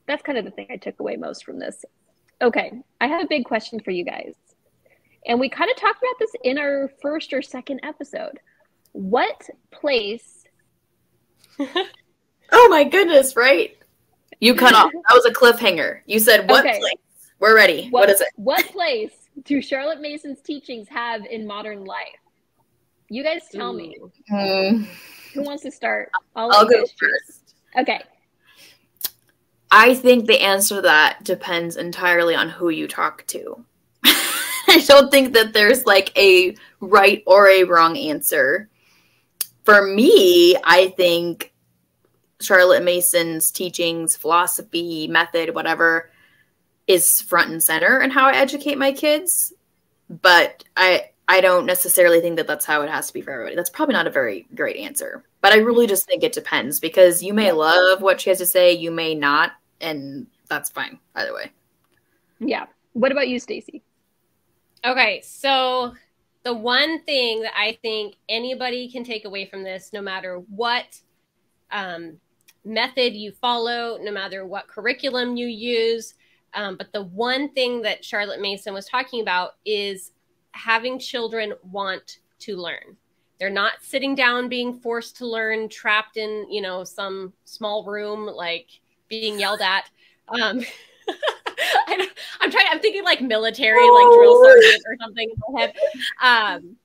that's 0.06 0.22
kind 0.22 0.38
of 0.38 0.46
the 0.46 0.52
thing 0.52 0.68
I 0.70 0.76
took 0.76 0.98
away 1.00 1.16
most 1.16 1.44
from 1.44 1.58
this. 1.58 1.84
Okay, 2.40 2.72
I 2.98 3.08
have 3.08 3.22
a 3.22 3.28
big 3.28 3.44
question 3.44 3.78
for 3.78 3.90
you 3.90 4.06
guys. 4.06 4.32
And 5.26 5.40
we 5.40 5.48
kind 5.48 5.70
of 5.70 5.76
talked 5.76 5.98
about 5.98 6.18
this 6.18 6.32
in 6.44 6.58
our 6.58 6.90
first 7.00 7.32
or 7.32 7.42
second 7.42 7.80
episode. 7.82 8.38
What 8.92 9.48
place? 9.70 10.44
oh 11.58 12.68
my 12.68 12.84
goodness, 12.84 13.36
right? 13.36 13.76
You 14.40 14.54
cut 14.54 14.74
off. 14.74 14.90
That 14.92 15.14
was 15.14 15.24
a 15.24 15.32
cliffhanger. 15.32 16.00
You 16.06 16.18
said 16.18 16.50
what 16.50 16.66
okay. 16.66 16.78
place? 16.78 16.94
We're 17.38 17.54
ready. 17.54 17.88
What, 17.88 18.00
what 18.00 18.10
is 18.10 18.20
it? 18.20 18.28
What 18.36 18.64
place 18.66 19.12
do 19.44 19.60
Charlotte 19.62 20.00
Mason's 20.00 20.40
teachings 20.40 20.88
have 20.88 21.24
in 21.24 21.46
modern 21.46 21.84
life? 21.84 22.20
You 23.08 23.22
guys 23.22 23.42
tell 23.50 23.74
Ooh. 23.74 23.78
me. 23.78 23.98
Mm. 24.30 24.86
Who 25.34 25.42
wants 25.42 25.62
to 25.64 25.70
start? 25.70 26.10
I'll, 26.36 26.50
I'll 26.52 26.68
go 26.68 26.84
first. 26.98 27.54
Okay. 27.78 28.00
I 29.70 29.94
think 29.94 30.26
the 30.26 30.40
answer 30.40 30.76
to 30.76 30.82
that 30.82 31.24
depends 31.24 31.76
entirely 31.76 32.34
on 32.34 32.48
who 32.48 32.68
you 32.68 32.86
talk 32.86 33.26
to. 33.28 33.64
I 34.74 34.78
don't 34.80 35.08
think 35.08 35.34
that 35.34 35.52
there's 35.52 35.86
like 35.86 36.10
a 36.18 36.56
right 36.80 37.22
or 37.28 37.48
a 37.48 37.62
wrong 37.62 37.96
answer. 37.96 38.68
For 39.62 39.86
me, 39.86 40.56
I 40.64 40.88
think 40.96 41.54
Charlotte 42.40 42.82
Mason's 42.82 43.52
teachings, 43.52 44.16
philosophy, 44.16 45.06
method, 45.06 45.54
whatever, 45.54 46.10
is 46.88 47.20
front 47.20 47.52
and 47.52 47.62
center 47.62 48.00
in 48.00 48.10
how 48.10 48.26
I 48.26 48.32
educate 48.34 48.76
my 48.76 48.90
kids. 48.90 49.52
But 50.10 50.64
I 50.76 51.10
I 51.28 51.40
don't 51.40 51.66
necessarily 51.66 52.20
think 52.20 52.36
that 52.36 52.48
that's 52.48 52.64
how 52.64 52.82
it 52.82 52.90
has 52.90 53.06
to 53.06 53.14
be 53.14 53.22
for 53.22 53.30
everybody. 53.30 53.54
That's 53.54 53.70
probably 53.70 53.92
not 53.92 54.08
a 54.08 54.10
very 54.10 54.48
great 54.56 54.76
answer. 54.76 55.22
But 55.40 55.52
I 55.52 55.58
really 55.58 55.86
just 55.86 56.04
think 56.04 56.24
it 56.24 56.32
depends 56.32 56.80
because 56.80 57.22
you 57.22 57.32
may 57.32 57.52
love 57.52 58.02
what 58.02 58.20
she 58.20 58.30
has 58.30 58.38
to 58.38 58.46
say, 58.46 58.72
you 58.72 58.90
may 58.90 59.14
not 59.14 59.52
and 59.80 60.26
that's 60.48 60.68
fine 60.68 60.98
either 61.14 61.32
way. 61.32 61.52
Yeah. 62.40 62.66
What 62.94 63.12
about 63.12 63.28
you, 63.28 63.38
Stacy? 63.38 63.83
Okay, 64.84 65.22
so 65.24 65.94
the 66.42 66.52
one 66.52 67.02
thing 67.04 67.40
that 67.40 67.54
I 67.56 67.78
think 67.80 68.16
anybody 68.28 68.90
can 68.90 69.02
take 69.02 69.24
away 69.24 69.46
from 69.46 69.64
this, 69.64 69.92
no 69.94 70.02
matter 70.02 70.42
what 70.54 71.00
um, 71.70 72.18
method 72.66 73.14
you 73.14 73.32
follow, 73.32 73.98
no 74.00 74.12
matter 74.12 74.44
what 74.44 74.68
curriculum 74.68 75.36
you 75.36 75.46
use, 75.46 76.14
um, 76.52 76.76
but 76.76 76.92
the 76.92 77.04
one 77.04 77.48
thing 77.50 77.80
that 77.82 78.04
Charlotte 78.04 78.40
Mason 78.40 78.74
was 78.74 78.86
talking 78.86 79.22
about 79.22 79.52
is 79.64 80.12
having 80.52 80.98
children 80.98 81.54
want 81.70 82.18
to 82.40 82.56
learn. 82.56 82.96
They're 83.40 83.50
not 83.50 83.82
sitting 83.82 84.14
down 84.14 84.48
being 84.48 84.78
forced 84.80 85.16
to 85.16 85.26
learn, 85.26 85.68
trapped 85.68 86.18
in, 86.18 86.46
you 86.50 86.60
know, 86.60 86.84
some 86.84 87.32
small 87.44 87.84
room, 87.84 88.26
like 88.26 88.68
being 89.08 89.40
yelled 89.40 89.62
at. 89.62 89.90
Um, 90.28 90.60
I 91.88 92.08
am 92.42 92.50
trying, 92.50 92.66
I'm 92.70 92.80
thinking 92.80 93.04
like 93.04 93.20
military, 93.20 93.80
oh. 93.80 93.94
like 93.94 94.18
drill 94.18 94.42
sergeant 94.42 94.82
or 94.86 94.96
something. 95.00 95.34
Um, 96.22 96.76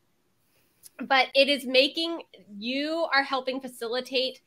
but 1.08 1.28
it 1.34 1.48
is 1.48 1.66
making 1.66 2.22
you 2.58 3.08
are 3.14 3.24
helping 3.24 3.62
facilitate 3.62 4.42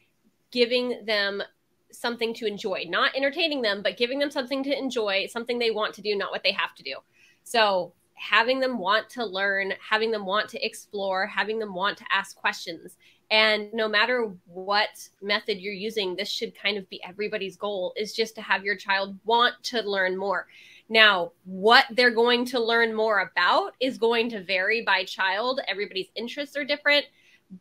giving 0.51 1.05
them 1.07 1.43
something 1.91 2.33
to 2.35 2.47
enjoy, 2.47 2.85
not 2.89 3.15
entertaining 3.17 3.63
them, 3.63 3.83
but 3.83 3.97
giving 3.97 4.19
them 4.19 4.31
something 4.31 4.63
to 4.63 4.77
enjoy, 4.77 5.27
something 5.27 5.59
they 5.59 5.71
want 5.71 5.95
to 5.95 6.03
do, 6.03 6.17
not 6.17 6.31
what 6.31 6.43
they 6.43 6.53
have 6.53 6.75
to 6.77 6.83
do. 6.83 6.97
So 7.45 7.93
having 8.15 8.61
them 8.61 8.79
want 8.79 9.11
to 9.11 9.25
learn, 9.25 9.73
having 9.91 10.11
them 10.11 10.25
want 10.25 10.49
to 10.51 10.65
explore, 10.65 11.27
having 11.27 11.59
them 11.59 11.75
want 11.75 11.99
to 11.99 12.05
ask 12.13 12.37
questions. 12.37 12.97
And 13.33 13.73
no 13.73 13.89
matter 13.89 14.31
what 14.45 15.09
method 15.23 15.59
you're 15.59 15.73
using, 15.73 16.15
this 16.15 16.29
should 16.29 16.55
kind 16.55 16.77
of 16.77 16.87
be 16.91 17.03
everybody's 17.03 17.57
goal 17.57 17.95
is 17.97 18.13
just 18.13 18.35
to 18.35 18.43
have 18.43 18.63
your 18.63 18.77
child 18.77 19.19
want 19.25 19.55
to 19.65 19.81
learn 19.81 20.19
more. 20.19 20.47
Now, 20.91 21.33
what 21.45 21.87
they're 21.91 22.11
going 22.11 22.45
to 22.47 22.61
learn 22.61 22.95
more 22.95 23.21
about 23.21 23.73
is 23.81 23.97
going 23.97 24.29
to 24.31 24.45
vary 24.45 24.83
by 24.83 25.05
child. 25.05 25.61
Everybody's 25.67 26.11
interests 26.15 26.59
are 26.59 26.65
different, 26.67 27.07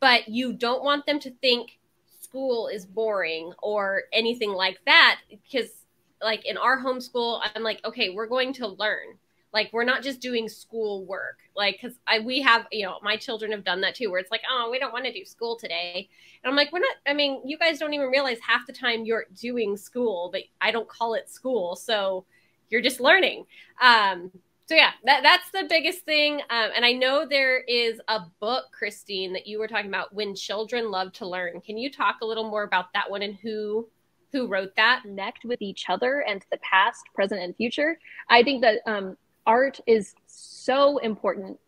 but 0.01 0.27
you 0.27 0.51
don't 0.51 0.83
want 0.83 1.05
them 1.05 1.21
to 1.21 1.31
think 1.41 1.79
school 2.19 2.67
is 2.67 2.85
boring 2.85 3.53
or 3.63 4.03
anything 4.11 4.51
like 4.51 4.79
that 4.85 5.19
because 5.29 5.85
like 6.21 6.45
in 6.45 6.55
our 6.55 6.79
homeschool 6.79 7.41
i'm 7.55 7.63
like 7.63 7.83
okay 7.83 8.09
we're 8.09 8.27
going 8.27 8.53
to 8.53 8.67
learn 8.67 9.17
like 9.53 9.69
we're 9.73 9.83
not 9.83 10.01
just 10.01 10.19
doing 10.19 10.47
school 10.47 11.05
work 11.05 11.39
like 11.55 11.79
because 11.81 11.97
i 12.07 12.19
we 12.19 12.41
have 12.41 12.67
you 12.71 12.85
know 12.85 12.97
my 13.01 13.17
children 13.17 13.51
have 13.51 13.63
done 13.63 13.81
that 13.81 13.95
too 13.95 14.09
where 14.09 14.19
it's 14.19 14.31
like 14.31 14.41
oh 14.49 14.69
we 14.71 14.79
don't 14.79 14.93
want 14.93 15.05
to 15.05 15.13
do 15.13 15.25
school 15.25 15.55
today 15.57 16.09
and 16.43 16.49
i'm 16.49 16.55
like 16.55 16.71
we're 16.71 16.79
not 16.79 16.95
i 17.07 17.13
mean 17.13 17.41
you 17.45 17.57
guys 17.57 17.79
don't 17.79 17.93
even 17.93 18.07
realize 18.07 18.37
half 18.45 18.65
the 18.67 18.73
time 18.73 19.05
you're 19.05 19.25
doing 19.39 19.75
school 19.75 20.29
but 20.31 20.41
i 20.59 20.71
don't 20.71 20.87
call 20.87 21.13
it 21.13 21.29
school 21.29 21.75
so 21.75 22.25
you're 22.69 22.81
just 22.81 22.99
learning 22.99 23.45
um 23.81 24.31
so 24.71 24.75
yeah, 24.75 24.91
that 25.03 25.21
that's 25.21 25.51
the 25.51 25.67
biggest 25.67 26.05
thing. 26.05 26.35
Um, 26.49 26.69
and 26.73 26.85
I 26.85 26.93
know 26.93 27.27
there 27.27 27.59
is 27.59 27.99
a 28.07 28.21
book, 28.39 28.67
Christine, 28.71 29.33
that 29.33 29.45
you 29.45 29.59
were 29.59 29.67
talking 29.67 29.89
about 29.89 30.15
when 30.15 30.33
children 30.33 30.89
love 30.89 31.11
to 31.13 31.27
learn. 31.27 31.59
Can 31.59 31.77
you 31.77 31.91
talk 31.91 32.19
a 32.21 32.25
little 32.25 32.49
more 32.49 32.63
about 32.63 32.85
that 32.93 33.11
one 33.11 33.21
and 33.21 33.35
who 33.35 33.89
who 34.31 34.47
wrote 34.47 34.73
that? 34.77 35.01
Connect 35.01 35.43
with 35.43 35.61
each 35.61 35.89
other 35.89 36.23
and 36.25 36.45
the 36.51 36.57
past, 36.59 37.01
present, 37.13 37.41
and 37.41 37.53
future. 37.57 37.99
I 38.29 38.43
think 38.43 38.61
that 38.61 38.79
um, 38.85 39.17
art 39.45 39.79
is 39.87 40.15
so 40.27 40.97
important. 40.99 41.59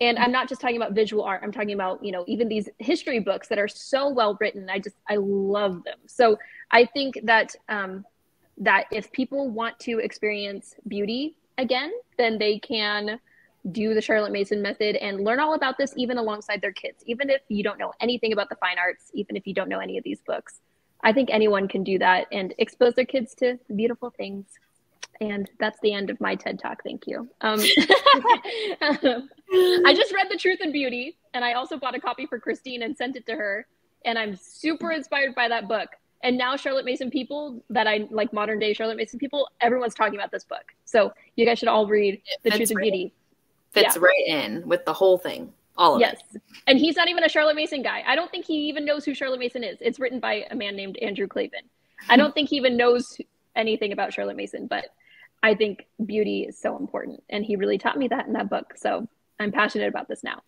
And 0.00 0.18
I'm 0.18 0.32
not 0.32 0.48
just 0.48 0.60
talking 0.60 0.76
about 0.76 0.92
visual 0.92 1.22
art. 1.22 1.40
I'm 1.42 1.52
talking 1.52 1.72
about, 1.72 2.04
you 2.04 2.12
know, 2.12 2.24
even 2.26 2.48
these 2.48 2.68
history 2.78 3.20
books 3.20 3.48
that 3.48 3.58
are 3.58 3.68
so 3.68 4.08
well 4.08 4.36
written. 4.40 4.68
I 4.68 4.78
just, 4.78 4.96
I 5.08 5.16
love 5.16 5.84
them. 5.84 5.98
So 6.06 6.38
I 6.70 6.84
think 6.84 7.20
that, 7.22 7.54
um, 7.68 8.04
that 8.58 8.86
if 8.90 9.10
people 9.12 9.48
want 9.50 9.78
to 9.80 9.98
experience 9.98 10.74
beauty 10.88 11.36
again, 11.58 11.92
then 12.18 12.38
they 12.38 12.58
can 12.58 13.20
do 13.72 13.94
the 13.94 14.00
Charlotte 14.00 14.32
Mason 14.32 14.60
method 14.60 14.96
and 14.96 15.24
learn 15.24 15.40
all 15.40 15.54
about 15.54 15.78
this 15.78 15.94
even 15.96 16.18
alongside 16.18 16.60
their 16.60 16.72
kids. 16.72 17.02
Even 17.06 17.30
if 17.30 17.40
you 17.48 17.62
don't 17.62 17.78
know 17.78 17.92
anything 18.00 18.32
about 18.32 18.48
the 18.48 18.56
fine 18.56 18.78
arts, 18.78 19.10
even 19.14 19.36
if 19.36 19.46
you 19.46 19.54
don't 19.54 19.68
know 19.68 19.78
any 19.78 19.96
of 19.96 20.04
these 20.04 20.20
books, 20.20 20.60
I 21.02 21.12
think 21.12 21.30
anyone 21.32 21.68
can 21.68 21.82
do 21.82 21.98
that 21.98 22.26
and 22.32 22.54
expose 22.58 22.94
their 22.94 23.04
kids 23.04 23.34
to 23.36 23.58
beautiful 23.74 24.10
things. 24.10 24.46
And 25.20 25.50
that's 25.58 25.78
the 25.80 25.92
end 25.92 26.10
of 26.10 26.20
my 26.20 26.34
TED 26.34 26.58
talk. 26.58 26.82
Thank 26.84 27.06
you. 27.06 27.28
Um, 27.40 27.60
I 28.80 29.94
just 29.94 30.12
read 30.12 30.26
The 30.30 30.38
Truth 30.38 30.58
and 30.62 30.72
Beauty, 30.72 31.16
and 31.32 31.44
I 31.44 31.52
also 31.52 31.76
bought 31.76 31.94
a 31.94 32.00
copy 32.00 32.26
for 32.26 32.38
Christine 32.38 32.82
and 32.82 32.96
sent 32.96 33.16
it 33.16 33.26
to 33.26 33.32
her. 33.34 33.66
And 34.04 34.18
I'm 34.18 34.36
super 34.36 34.92
inspired 34.92 35.34
by 35.34 35.48
that 35.48 35.68
book 35.68 35.90
and 36.24 36.38
now 36.38 36.56
Charlotte 36.56 36.86
Mason 36.86 37.10
people 37.10 37.62
that 37.68 37.86
I 37.86 38.08
like 38.10 38.32
modern 38.32 38.58
day 38.58 38.72
Charlotte 38.72 38.96
Mason 38.96 39.18
people, 39.18 39.48
everyone's 39.60 39.94
talking 39.94 40.14
about 40.14 40.32
this 40.32 40.42
book. 40.42 40.72
So 40.86 41.12
you 41.36 41.44
guys 41.44 41.58
should 41.58 41.68
all 41.68 41.86
read 41.86 42.20
The 42.42 42.50
Truth 42.50 42.70
and 42.70 42.80
Beauty. 42.80 43.12
Fits 43.72 43.96
yeah. 43.96 44.02
right 44.02 44.26
in 44.26 44.66
with 44.66 44.86
the 44.86 44.92
whole 44.94 45.18
thing. 45.18 45.52
All 45.76 45.96
of 45.96 46.00
it. 46.00 46.04
yes. 46.04 46.22
it. 46.34 46.42
And 46.66 46.78
he's 46.78 46.96
not 46.96 47.08
even 47.08 47.24
a 47.24 47.28
Charlotte 47.28 47.56
Mason 47.56 47.82
guy. 47.82 48.02
I 48.06 48.16
don't 48.16 48.30
think 48.30 48.46
he 48.46 48.54
even 48.68 48.86
knows 48.86 49.04
who 49.04 49.12
Charlotte 49.12 49.38
Mason 49.38 49.62
is. 49.62 49.76
It's 49.82 50.00
written 50.00 50.18
by 50.18 50.46
a 50.50 50.54
man 50.54 50.76
named 50.76 50.96
Andrew 50.98 51.26
Klavan. 51.26 51.64
I 52.08 52.16
don't 52.16 52.34
think 52.34 52.48
he 52.48 52.56
even 52.56 52.76
knows 52.76 53.18
anything 53.54 53.92
about 53.92 54.12
Charlotte 54.12 54.36
Mason, 54.36 54.66
but 54.66 54.86
I 55.44 55.54
think 55.54 55.86
beauty 56.06 56.46
is 56.48 56.58
so 56.58 56.78
important. 56.78 57.22
And 57.28 57.44
he 57.44 57.56
really 57.56 57.76
taught 57.76 57.98
me 57.98 58.08
that 58.08 58.26
in 58.26 58.32
that 58.32 58.48
book. 58.48 58.72
So 58.76 59.06
I'm 59.38 59.52
passionate 59.52 59.88
about 59.88 60.08
this 60.08 60.24
now. 60.24 60.42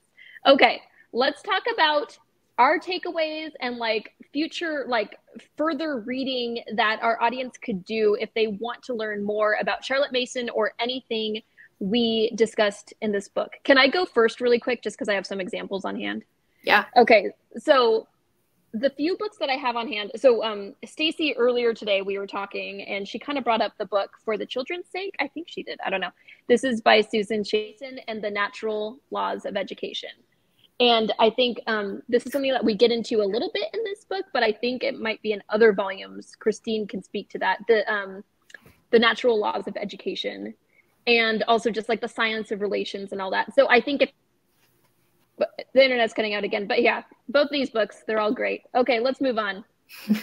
Okay, 0.47 0.81
let's 1.13 1.43
talk 1.43 1.65
about 1.75 2.17
our 2.57 2.79
takeaways 2.79 3.51
and 3.61 3.77
like 3.77 4.15
future 4.33 4.87
like 4.89 5.19
further 5.59 5.99
reading 5.99 6.63
that 6.77 6.99
our 7.03 7.21
audience 7.23 7.59
could 7.59 7.85
do 7.85 8.17
if 8.19 8.33
they 8.33 8.47
want 8.47 8.83
to 8.85 8.95
learn 8.95 9.23
more 9.23 9.59
about 9.61 9.85
Charlotte 9.85 10.13
Mason 10.13 10.49
or 10.49 10.73
anything 10.81 11.43
we 11.79 12.31
discussed 12.35 12.95
in 13.03 13.13
this 13.13 13.29
book. 13.29 13.53
Can 13.65 13.77
I 13.77 13.89
go 13.89 14.07
first 14.07 14.41
really 14.41 14.59
quick 14.59 14.83
just 14.83 14.97
because 14.97 15.11
I 15.11 15.15
have 15.15 15.27
some 15.27 15.43
examples 15.43 15.85
on 15.85 16.01
hand? 16.01 16.25
Yeah. 16.63 16.87
Okay. 16.97 17.33
So 17.59 18.09
the 18.79 18.91
few 18.91 19.17
books 19.17 19.39
that 19.39 19.49
I 19.49 19.55
have 19.55 19.77
on 19.77 19.89
hand. 19.89 20.13
So 20.17 20.43
um 20.45 20.75
Stacy 20.85 21.35
earlier 21.37 21.73
today 21.73 22.03
we 22.03 22.19
were 22.19 22.27
talking 22.27 22.83
and 22.83 23.07
she 23.07 23.19
kind 23.19 23.39
of 23.39 23.45
brought 23.45 23.63
up 23.63 23.73
the 23.79 23.87
book 23.87 24.11
for 24.25 24.37
the 24.37 24.47
children's 24.47 24.89
sake. 24.89 25.15
I 25.21 25.29
think 25.29 25.49
she 25.49 25.63
did. 25.63 25.79
I 25.85 25.91
don't 25.91 26.01
know. 26.01 26.15
This 26.49 26.63
is 26.65 26.81
by 26.81 27.01
Susan 27.01 27.43
Shason 27.43 27.99
and 28.09 28.23
the 28.23 28.31
Natural 28.31 28.99
Laws 29.11 29.45
of 29.47 29.57
Education. 29.57 30.11
And 30.79 31.13
I 31.19 31.31
think 31.31 31.59
um, 31.67 32.03
this 32.09 32.27
is 32.27 32.33
something 32.33 32.53
that 32.53 32.65
we 32.65 32.75
get 32.75 32.93
into 32.93 33.23
a 33.23 33.25
little 33.25 33.51
bit 33.55 33.69
in 33.73 33.83
this 33.85 34.05
book, 34.05 34.27
but 34.35 34.43
I 34.43 34.53
think 34.53 34.85
it 34.85 35.01
might 35.01 35.23
be 35.23 35.33
in 35.33 35.43
other 35.49 35.73
volumes. 35.73 36.35
Christine 36.39 36.87
can 36.87 37.03
speak 37.03 37.31
to 37.31 37.39
that. 37.39 37.61
The 37.67 37.91
um, 37.91 38.23
the 38.91 38.99
natural 38.99 39.41
laws 39.41 39.67
of 39.67 39.77
education, 39.77 40.55
and 41.07 41.43
also 41.45 41.71
just 41.71 41.89
like 41.89 42.03
the 42.03 42.09
science 42.09 42.51
of 42.51 42.61
relations 42.61 43.13
and 43.13 43.23
all 43.23 43.31
that. 43.31 43.55
So 43.55 43.69
I 43.71 43.81
think 43.81 44.03
if 44.03 44.11
the 45.39 45.85
internet's 45.85 46.13
cutting 46.13 46.35
out 46.35 46.45
again, 46.45 46.67
but 46.67 46.83
yeah, 46.83 47.03
both 47.29 47.49
these 47.51 47.71
books 47.71 48.03
they're 48.07 48.21
all 48.21 48.33
great. 48.33 48.63
Okay, 48.75 49.01
let's 49.01 49.21
move 49.21 49.39
on. 49.39 49.65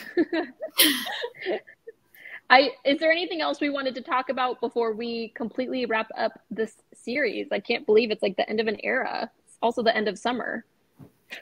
I 2.50 2.72
is 2.84 3.00
there 3.00 3.12
anything 3.12 3.42
else 3.42 3.62
we 3.62 3.70
wanted 3.70 3.96
to 3.96 4.02
talk 4.02 4.30
about 4.30 4.60
before 4.60 4.94
we 4.94 5.30
completely 5.30 5.86
wrap 5.86 6.10
up 6.18 6.40
this 6.52 6.76
series? 6.94 7.48
I 7.52 7.60
can't 7.60 7.86
believe 7.86 8.12
it's 8.12 8.22
like 8.22 8.36
the 8.38 8.50
end 8.50 8.60
of 8.60 8.68
an 8.68 8.78
era 8.84 9.32
also 9.64 9.82
the 9.82 9.96
end 9.96 10.08
of 10.08 10.20
summer. 10.20 10.66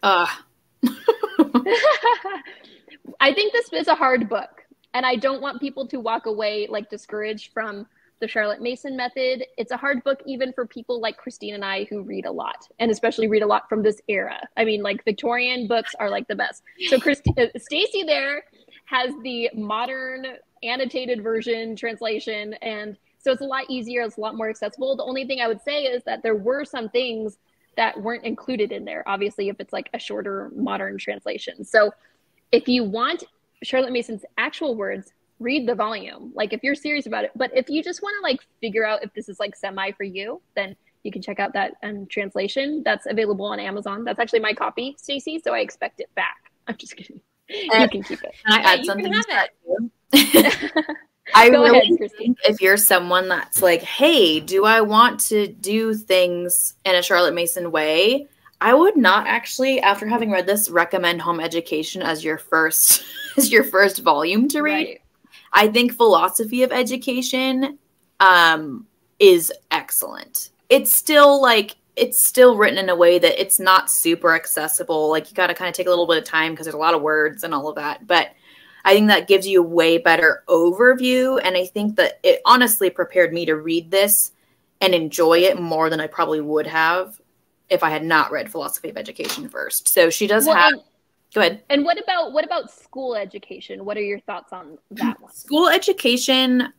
Uh. 0.03 0.27
I 3.19 3.34
think 3.34 3.51
this 3.51 3.73
is 3.73 3.88
a 3.88 3.95
hard 3.95 4.29
book, 4.29 4.63
and 4.93 5.05
I 5.05 5.15
don't 5.15 5.41
want 5.41 5.60
people 5.60 5.86
to 5.88 5.99
walk 5.99 6.27
away 6.27 6.67
like 6.69 6.89
discouraged 6.89 7.51
from 7.53 7.88
the 8.21 8.27
Charlotte 8.27 8.62
Mason 8.62 8.95
method. 8.95 9.43
It's 9.57 9.71
a 9.71 9.77
hard 9.77 10.03
book 10.03 10.21
even 10.25 10.53
for 10.53 10.65
people 10.65 11.01
like 11.01 11.17
Christine 11.17 11.55
and 11.55 11.65
I 11.65 11.86
who 11.89 12.01
read 12.03 12.25
a 12.25 12.31
lot, 12.31 12.67
and 12.79 12.89
especially 12.89 13.27
read 13.27 13.41
a 13.41 13.47
lot 13.47 13.67
from 13.67 13.84
this 13.84 14.01
era. 14.07 14.39
I 14.55 14.63
mean, 14.63 14.81
like 14.81 15.03
Victorian 15.03 15.67
books 15.67 15.93
are 15.99 16.10
like 16.10 16.27
the 16.27 16.36
best. 16.36 16.63
So 16.88 16.99
Christine, 16.99 17.34
uh, 17.38 17.47
Stacy 17.57 18.03
there 18.03 18.43
has 18.86 19.12
the 19.23 19.49
modern 19.53 20.25
annotated 20.63 21.23
version 21.23 21.75
translation, 21.75 22.53
and 22.62 22.95
so 23.17 23.31
it's 23.31 23.41
a 23.41 23.45
lot 23.45 23.65
easier. 23.69 24.01
It's 24.03 24.17
a 24.17 24.21
lot 24.21 24.36
more 24.36 24.49
accessible. 24.49 24.95
The 24.95 25.03
only 25.03 25.25
thing 25.25 25.41
I 25.41 25.47
would 25.47 25.62
say 25.62 25.84
is 25.84 26.03
that 26.03 26.23
there 26.23 26.36
were 26.36 26.63
some 26.63 26.88
things 26.89 27.38
that 27.75 28.01
weren't 28.01 28.23
included 28.23 28.71
in 28.71 28.86
there, 28.86 29.03
obviously, 29.07 29.49
if 29.49 29.60
it's 29.60 29.73
like 29.73 29.89
a 29.93 29.99
shorter 29.99 30.51
modern 30.55 30.97
translation. 30.97 31.63
So 31.63 31.91
if 32.51 32.67
you 32.67 32.84
want 32.84 33.23
Charlotte 33.63 33.91
Mason's 33.91 34.25
actual 34.38 34.75
words, 34.75 35.13
read 35.41 35.67
the 35.67 35.75
volume. 35.75 36.32
Like 36.36 36.54
if 36.54 36.63
you're 36.63 36.75
serious 36.75 37.06
about 37.08 37.23
it. 37.25 37.32
But 37.36 37.51
if 37.56 37.69
you 37.69 37.84
just 37.84 38.01
want 38.01 38.15
to 38.19 38.23
like 38.23 38.39
figure 38.62 38.86
out 38.86 39.04
if 39.04 39.13
this 39.13 39.27
is 39.27 39.39
like 39.39 39.56
semi 39.56 39.91
for 39.91 40.04
you, 40.04 40.41
then 40.56 40.75
you 41.04 41.12
can 41.12 41.21
check 41.21 41.39
out 41.39 41.54
that 41.54 41.73
um, 41.84 42.06
translation 42.08 42.84
that's 42.84 43.08
available 43.08 43.45
on 43.45 43.60
Amazon. 43.60 44.04
That's 44.04 44.19
actually 44.19 44.41
my 44.41 44.54
copy, 44.54 44.95
Stacy. 44.97 45.41
So 45.43 45.54
I 45.54 45.60
expect 45.60 45.99
it 45.99 46.13
back. 46.15 46.51
I'm 46.67 46.77
just 46.77 46.95
kidding. 46.95 47.19
you 47.49 47.69
can 47.89 48.04
keep 48.04 48.23
it. 48.23 48.34
Can 48.45 48.60
I 48.60 48.73
add 48.73 48.80
yeah, 48.80 48.86
something? 48.86 49.13
I 51.34 51.49
Go 51.49 51.63
really 51.63 51.80
ahead, 51.80 52.10
think 52.17 52.38
if 52.43 52.62
you're 52.62 52.77
someone 52.77 53.30
that's 53.30 53.62
like, 53.62 53.82
hey, 53.82 54.39
do 54.39 54.65
I 54.65 54.82
want 54.82 55.19
to 55.21 55.47
do 55.47 55.93
things 55.93 56.73
in 56.84 56.95
a 56.95 57.01
Charlotte 57.01 57.34
Mason 57.34 57.71
way? 57.71 58.27
I 58.60 58.73
would 58.73 58.95
not 58.95 59.27
actually, 59.27 59.82
after 59.82 60.06
having 60.08 60.30
read 60.30 60.45
this, 60.45 60.69
recommend 60.69 61.21
home 61.21 61.39
education 61.39 62.01
as 62.01 62.23
your 62.23 62.38
first 62.38 63.04
as 63.38 63.51
your 63.51 63.63
first 63.63 63.99
volume 63.99 64.47
to 64.49 64.62
read. 64.62 64.73
Right. 64.73 65.00
I 65.53 65.67
think 65.67 65.93
philosophy 65.93 66.63
of 66.63 66.71
education 66.71 67.77
um, 68.19 68.87
is 69.19 69.51
excellent. 69.71 70.49
It's 70.69 70.93
still 70.93 71.41
like 71.41 71.75
it's 71.95 72.25
still 72.25 72.55
written 72.55 72.77
in 72.77 72.89
a 72.89 72.95
way 72.95 73.19
that 73.19 73.39
it's 73.39 73.59
not 73.59 73.91
super 73.91 74.33
accessible. 74.33 75.09
Like 75.09 75.29
you 75.29 75.35
got 75.35 75.47
to 75.47 75.53
kind 75.53 75.67
of 75.67 75.75
take 75.75 75.87
a 75.87 75.89
little 75.89 76.07
bit 76.07 76.17
of 76.17 76.23
time 76.23 76.53
because 76.53 76.65
there's 76.65 76.75
a 76.75 76.79
lot 76.79 76.93
of 76.93 77.01
words 77.01 77.43
and 77.43 77.53
all 77.53 77.67
of 77.67 77.75
that. 77.75 78.07
But 78.07 78.31
I 78.85 78.93
think 78.93 79.07
that 79.07 79.27
gives 79.27 79.45
you 79.45 79.59
a 79.59 79.67
way 79.67 79.97
better 79.97 80.43
overview. 80.47 81.39
And 81.43 81.57
I 81.57 81.65
think 81.65 81.97
that 81.97 82.19
it 82.23 82.41
honestly 82.45 82.89
prepared 82.89 83.33
me 83.33 83.45
to 83.45 83.55
read 83.55 83.91
this 83.91 84.31
and 84.79 84.95
enjoy 84.95 85.39
it 85.39 85.59
more 85.59 85.89
than 85.89 85.99
I 85.99 86.07
probably 86.07 86.41
would 86.41 86.67
have 86.67 87.19
if 87.69 87.83
I 87.83 87.89
had 87.89 88.03
not 88.03 88.31
read 88.31 88.51
Philosophy 88.51 88.89
of 88.89 88.97
Education 88.97 89.47
first. 89.47 89.87
So 89.87 90.09
she 90.09 90.27
does 90.27 90.47
well, 90.47 90.55
have. 90.55 90.73
Go 91.34 91.41
ahead. 91.41 91.63
And 91.70 91.86
what 91.86 92.02
about 92.02 92.34
what 92.34 92.44
about 92.44 92.72
school 92.72 93.15
education? 93.15 93.86
What 93.86 93.98
are 93.98 94.04
your 94.04 94.20
thoughts 94.20 94.52
on 94.52 94.78
that 94.91 95.20
one? 95.22 95.32
School 95.34 95.70
education. 95.70 96.74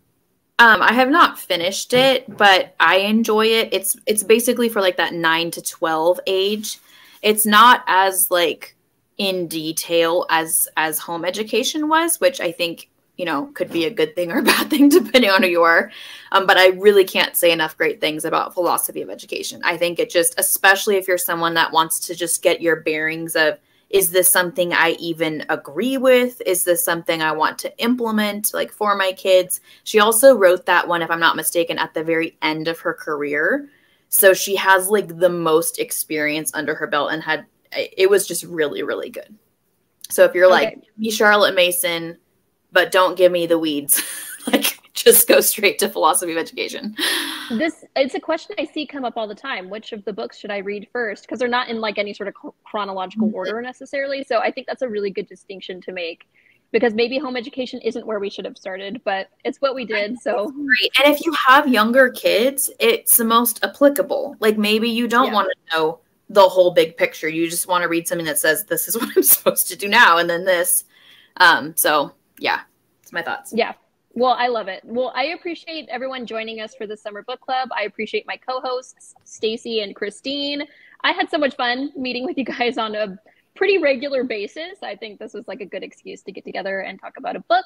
Um, 0.59 0.83
I 0.83 0.93
have 0.93 1.09
not 1.09 1.39
finished 1.39 1.95
it, 1.95 2.37
but 2.37 2.75
I 2.79 2.99
enjoy 2.99 3.47
it. 3.47 3.71
It's 3.73 3.97
it's 4.07 4.23
basically 4.23 4.69
for 4.69 4.81
like 4.81 4.99
that 4.99 5.15
nine 5.15 5.51
to 5.53 5.63
twelve 5.63 6.21
age. 6.27 6.79
It's 7.23 7.47
not 7.47 7.83
as 7.87 8.31
like 8.31 8.77
in 9.17 9.49
detail 9.49 10.27
as 10.29 10.69
as 10.77 10.99
home 10.99 11.25
education 11.25 11.89
was, 11.89 12.21
which 12.21 12.41
I 12.41 12.53
think 12.53 12.91
you 13.17 13.25
know 13.25 13.47
could 13.55 13.73
be 13.73 13.87
a 13.87 13.91
good 13.91 14.15
thing 14.15 14.31
or 14.31 14.39
a 14.39 14.43
bad 14.53 14.69
thing 14.69 14.91
depending 14.91 15.31
on 15.31 15.43
who 15.43 15.49
you 15.49 15.63
are. 15.63 15.91
Um, 16.31 16.47
but 16.47 16.59
I 16.59 16.69
really 16.69 17.05
can't 17.05 17.37
say 17.37 17.53
enough 17.53 17.79
great 17.79 18.03
things 18.03 18.27
about 18.27 18.53
philosophy 18.53 19.01
of 19.01 19.09
education. 19.09 19.63
I 19.65 19.79
think 19.79 19.99
it 19.99 20.11
just, 20.11 20.35
especially 20.39 20.97
if 20.97 21.09
you're 21.09 21.17
someone 21.17 21.55
that 21.55 21.73
wants 21.73 21.99
to 22.01 22.15
just 22.15 22.43
get 22.43 22.61
your 22.61 22.77
bearings 22.77 23.35
of 23.35 23.59
is 23.93 24.11
this 24.11 24.29
something 24.29 24.73
I 24.73 24.97
even 24.99 25.45
agree 25.51 25.99
with? 25.99 26.41
Is 26.47 26.65
this 26.65 26.83
something 26.83 27.21
I 27.21 27.33
want 27.33 27.59
to 27.59 27.79
implement 27.79 28.55
like 28.55 28.73
for 28.73 28.97
my 28.97 29.13
kids? 29.13 29.61
She 29.85 30.01
also 30.01 30.35
wrote 30.35 30.65
that 30.67 30.89
one, 30.89 31.03
if 31.03 31.11
I'm 31.11 31.21
not 31.21 31.37
mistaken, 31.37 31.79
at 31.79 31.93
the 31.93 32.03
very 32.03 32.37
end 32.41 32.69
of 32.69 32.81
her 32.81 32.95
career. 32.95 33.69
So 34.09 34.33
she 34.33 34.57
has 34.57 34.89
like 34.89 35.19
the 35.19 35.29
most 35.29 35.79
experience 35.79 36.53
under 36.55 36.75
her 36.75 36.87
belt 36.87 37.13
and 37.13 37.23
had 37.23 37.47
it 37.73 38.11
was 38.11 38.27
just 38.27 38.45
really, 38.45 38.83
really 38.83 39.11
good. 39.11 39.37
So 40.09 40.25
if 40.25 40.35
you're 40.35 40.47
okay. 40.47 40.53
like, 40.53 40.83
be 40.99 41.11
Charlotte 41.11 41.55
Mason, 41.55 42.19
but 42.71 42.93
don't 42.93 43.17
give 43.17 43.33
me 43.33 43.47
the 43.47 43.59
weeds, 43.59 44.03
like 44.47 44.79
just 44.95 45.29
go 45.29 45.41
straight 45.41 45.79
to 45.79 45.89
philosophy 45.89 46.33
of 46.33 46.39
education. 46.39 46.97
This 47.51 47.82
it's 47.95 48.15
a 48.15 48.21
question 48.21 48.57
I 48.59 48.65
see 48.65 48.87
come 48.87 49.05
up 49.05 49.17
all 49.17 49.29
the 49.29 49.35
time. 49.35 49.69
Which 49.69 49.93
of 49.93 50.05
the 50.05 50.13
books 50.13 50.39
should 50.39 50.51
I 50.51 50.59
read 50.59 50.89
first? 50.93 51.25
Because 51.25 51.39
they're 51.39 51.49
not 51.49 51.69
in 51.69 51.81
like 51.81 51.99
any 51.99 52.15
sort 52.15 52.29
of 52.29 52.35
chronological 52.65 53.29
mm-hmm. 53.29 53.37
order 53.37 53.61
necessarily. 53.61 54.25
So 54.25 54.39
I 54.39 54.51
think 54.51 54.67
that's 54.67 54.83
a 54.83 54.89
really 54.89 55.11
good 55.11 55.29
distinction 55.29 55.81
to 55.83 55.93
make 55.93 56.27
because 56.73 56.95
maybe 56.95 57.19
home 57.19 57.37
education 57.37 57.81
isn't 57.83 58.07
where 58.07 58.19
we 58.19 58.31
should 58.31 58.47
have 58.47 58.57
started, 58.57 59.03
but 59.05 59.29
it's 59.45 59.61
what 59.61 59.75
we 59.75 59.85
did. 59.85 60.19
So 60.19 60.51
great. 60.51 60.91
And 61.05 61.15
if 61.15 61.25
you 61.25 61.33
have 61.33 61.69
younger 61.69 62.11
kids, 62.11 62.71
it's 62.81 63.19
the 63.19 63.25
most 63.25 63.63
applicable. 63.63 64.37
Like 64.41 64.57
maybe 64.57 64.89
you 64.89 65.07
don't 65.07 65.27
yeah. 65.27 65.35
want 65.35 65.49
to 65.49 65.77
know 65.77 66.01
the 66.31 66.49
whole 66.49 66.71
big 66.71 66.97
picture. 66.97 67.29
You 67.29 67.49
just 67.49 67.69
want 67.69 67.83
to 67.83 67.89
read 67.89 68.09
something 68.09 68.27
that 68.27 68.39
says 68.39 68.65
this 68.65 68.89
is 68.89 68.97
what 69.01 69.11
I'm 69.15 69.23
supposed 69.23 69.69
to 69.69 69.77
do 69.77 69.87
now 69.87 70.17
and 70.17 70.29
then 70.29 70.47
this. 70.47 70.85
Um, 71.37 71.77
so 71.77 72.13
yeah, 72.39 72.61
it's 73.03 73.13
my 73.13 73.23
thoughts. 73.23 73.53
Yeah. 73.55 73.75
Well, 74.15 74.37
I 74.39 74.49
love 74.49 74.69
it. 74.69 74.83
Well, 74.85 75.11
I 75.15 75.27
appreciate 75.29 75.89
everyone 75.89 76.27
joining 76.27 76.61
us 76.61 76.75
for 76.75 76.87
the 76.87 76.97
summer 76.97 77.23
book 77.23 77.41
club. 77.41 77.71
I 77.75 77.85
appreciate 77.85 78.27
my 78.27 78.37
co-hosts, 78.37 79.15
Stacy 79.25 79.81
and 79.81 79.97
Christine. 79.97 80.65
I 81.03 81.13
had 81.13 81.31
so 81.31 81.39
much 81.39 81.57
fun 81.57 81.93
meeting 81.97 82.27
with 82.27 82.37
you 82.37 82.45
guys 82.45 82.77
on 82.77 82.95
a 82.95 83.17
pretty 83.55 83.79
regular 83.79 84.23
basis. 84.23 84.83
I 84.83 84.97
think 84.97 85.19
this 85.19 85.33
was 85.33 85.49
like 85.49 85.63
a 85.63 85.67
good 85.67 85.83
excuse 85.83 86.21
to 86.23 86.33
get 86.33 86.45
together 86.45 86.81
and 86.81 87.01
talk 87.01 87.15
about 87.17 87.37
a 87.37 87.41
book. 87.41 87.65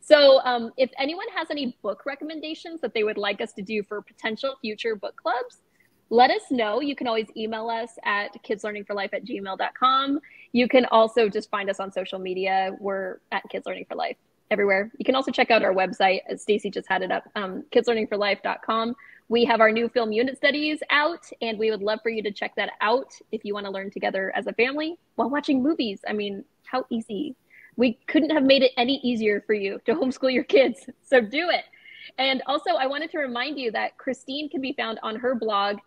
So, 0.00 0.40
um, 0.44 0.70
if 0.76 0.90
anyone 0.96 1.26
has 1.34 1.48
any 1.50 1.76
book 1.82 2.02
recommendations 2.06 2.80
that 2.82 2.94
they 2.94 3.02
would 3.02 3.18
like 3.18 3.40
us 3.40 3.52
to 3.54 3.62
do 3.62 3.82
for 3.82 4.00
potential 4.00 4.56
future 4.60 4.94
book 4.94 5.16
clubs, 5.16 5.62
let 6.08 6.30
us 6.30 6.42
know. 6.50 6.80
You 6.80 6.94
can 6.94 7.08
always 7.08 7.26
email 7.36 7.68
us 7.68 7.98
at 8.04 8.30
kidslearningforlife 8.44 9.12
at 9.12 9.24
gmail.com. 9.24 10.20
You 10.52 10.68
can 10.68 10.84
also 10.86 11.28
just 11.28 11.50
find 11.50 11.68
us 11.68 11.80
on 11.80 11.90
social 11.90 12.18
media. 12.18 12.76
We're 12.78 13.18
at 13.32 13.42
Kids 13.48 13.66
Learning 13.66 13.86
for 13.88 13.96
Life 13.96 14.16
everywhere. 14.50 14.90
You 14.98 15.04
can 15.04 15.14
also 15.14 15.30
check 15.30 15.50
out 15.50 15.62
our 15.62 15.72
website. 15.72 16.20
Stacy 16.38 16.70
just 16.70 16.88
had 16.88 17.02
it 17.02 17.10
up, 17.10 17.24
um, 17.36 17.64
kidslearningforlife.com. 17.72 18.94
We 19.28 19.44
have 19.44 19.60
our 19.60 19.70
new 19.70 19.88
film 19.88 20.12
unit 20.12 20.36
studies 20.36 20.80
out, 20.90 21.24
and 21.40 21.58
we 21.58 21.70
would 21.70 21.82
love 21.82 22.00
for 22.02 22.10
you 22.10 22.22
to 22.22 22.32
check 22.32 22.54
that 22.56 22.72
out 22.80 23.12
if 23.30 23.44
you 23.44 23.54
want 23.54 23.66
to 23.66 23.72
learn 23.72 23.90
together 23.90 24.32
as 24.34 24.46
a 24.48 24.52
family 24.54 24.98
while 25.14 25.30
watching 25.30 25.62
movies. 25.62 26.00
I 26.08 26.12
mean, 26.12 26.44
how 26.64 26.84
easy. 26.90 27.36
We 27.76 27.98
couldn't 28.08 28.30
have 28.30 28.42
made 28.42 28.62
it 28.62 28.72
any 28.76 28.96
easier 29.02 29.42
for 29.46 29.54
you 29.54 29.80
to 29.86 29.94
homeschool 29.94 30.32
your 30.32 30.44
kids. 30.44 30.86
So 31.02 31.20
do 31.20 31.50
it. 31.50 31.64
And 32.18 32.40
also, 32.46 32.70
I 32.78 32.86
wanted 32.86 33.10
to 33.10 33.18
remind 33.18 33.58
you 33.58 33.72
that 33.72 33.98
Christine 33.98 34.48
can 34.48 34.60
be 34.60 34.72
found 34.72 35.00
on 35.02 35.16
her 35.16 35.34
blog 35.34 35.78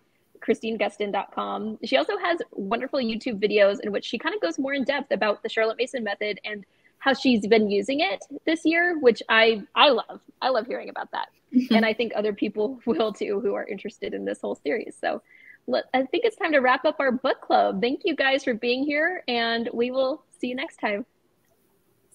christinegustin.com. 0.44 1.80
She 1.86 1.98
also 1.98 2.18
has 2.18 2.40
wonderful 2.52 3.00
YouTube 3.00 3.42
videos 3.42 3.80
in 3.80 3.92
which 3.92 4.06
she 4.06 4.18
kind 4.18 4.36
of 4.36 4.42
goes 4.42 4.60
more 4.60 4.74
in 4.74 4.84
depth 4.84 5.12
about 5.12 5.42
the 5.42 5.50
Charlotte 5.50 5.78
Mason 5.78 6.04
method 6.04 6.40
and 6.44 6.66
how 7.04 7.14
she's 7.14 7.46
been 7.46 7.70
using 7.70 8.00
it 8.00 8.24
this 8.46 8.62
year, 8.64 8.98
which 8.98 9.22
I 9.28 9.64
I 9.76 9.90
love. 9.90 10.22
I 10.42 10.50
love 10.50 10.68
hearing 10.68 10.88
about 10.88 11.12
that. 11.12 11.28
Mm-hmm. 11.54 11.76
And 11.76 11.86
I 11.86 11.94
think 11.94 12.14
other 12.16 12.32
people 12.32 12.80
will 12.86 13.12
too 13.12 13.42
who 13.42 13.54
are 13.56 13.66
interested 13.66 14.14
in 14.14 14.24
this 14.24 14.40
whole 14.40 14.56
series. 14.56 14.96
So 15.02 15.22
let, 15.68 15.84
I 15.94 16.04
think 16.04 16.24
it's 16.24 16.38
time 16.38 16.54
to 16.54 16.60
wrap 16.60 16.86
up 16.86 16.96
our 17.00 17.12
book 17.12 17.42
club. 17.42 17.82
Thank 17.82 18.02
you 18.06 18.16
guys 18.16 18.46
for 18.46 18.54
being 18.54 18.86
here 18.86 19.24
and 19.28 19.70
we 19.74 19.92
will 19.92 20.24
see 20.40 20.48
you 20.48 20.56
next 20.56 20.78
time. 20.78 21.06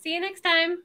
See 0.03 0.15
you 0.15 0.21
next 0.21 0.41
time. 0.41 0.79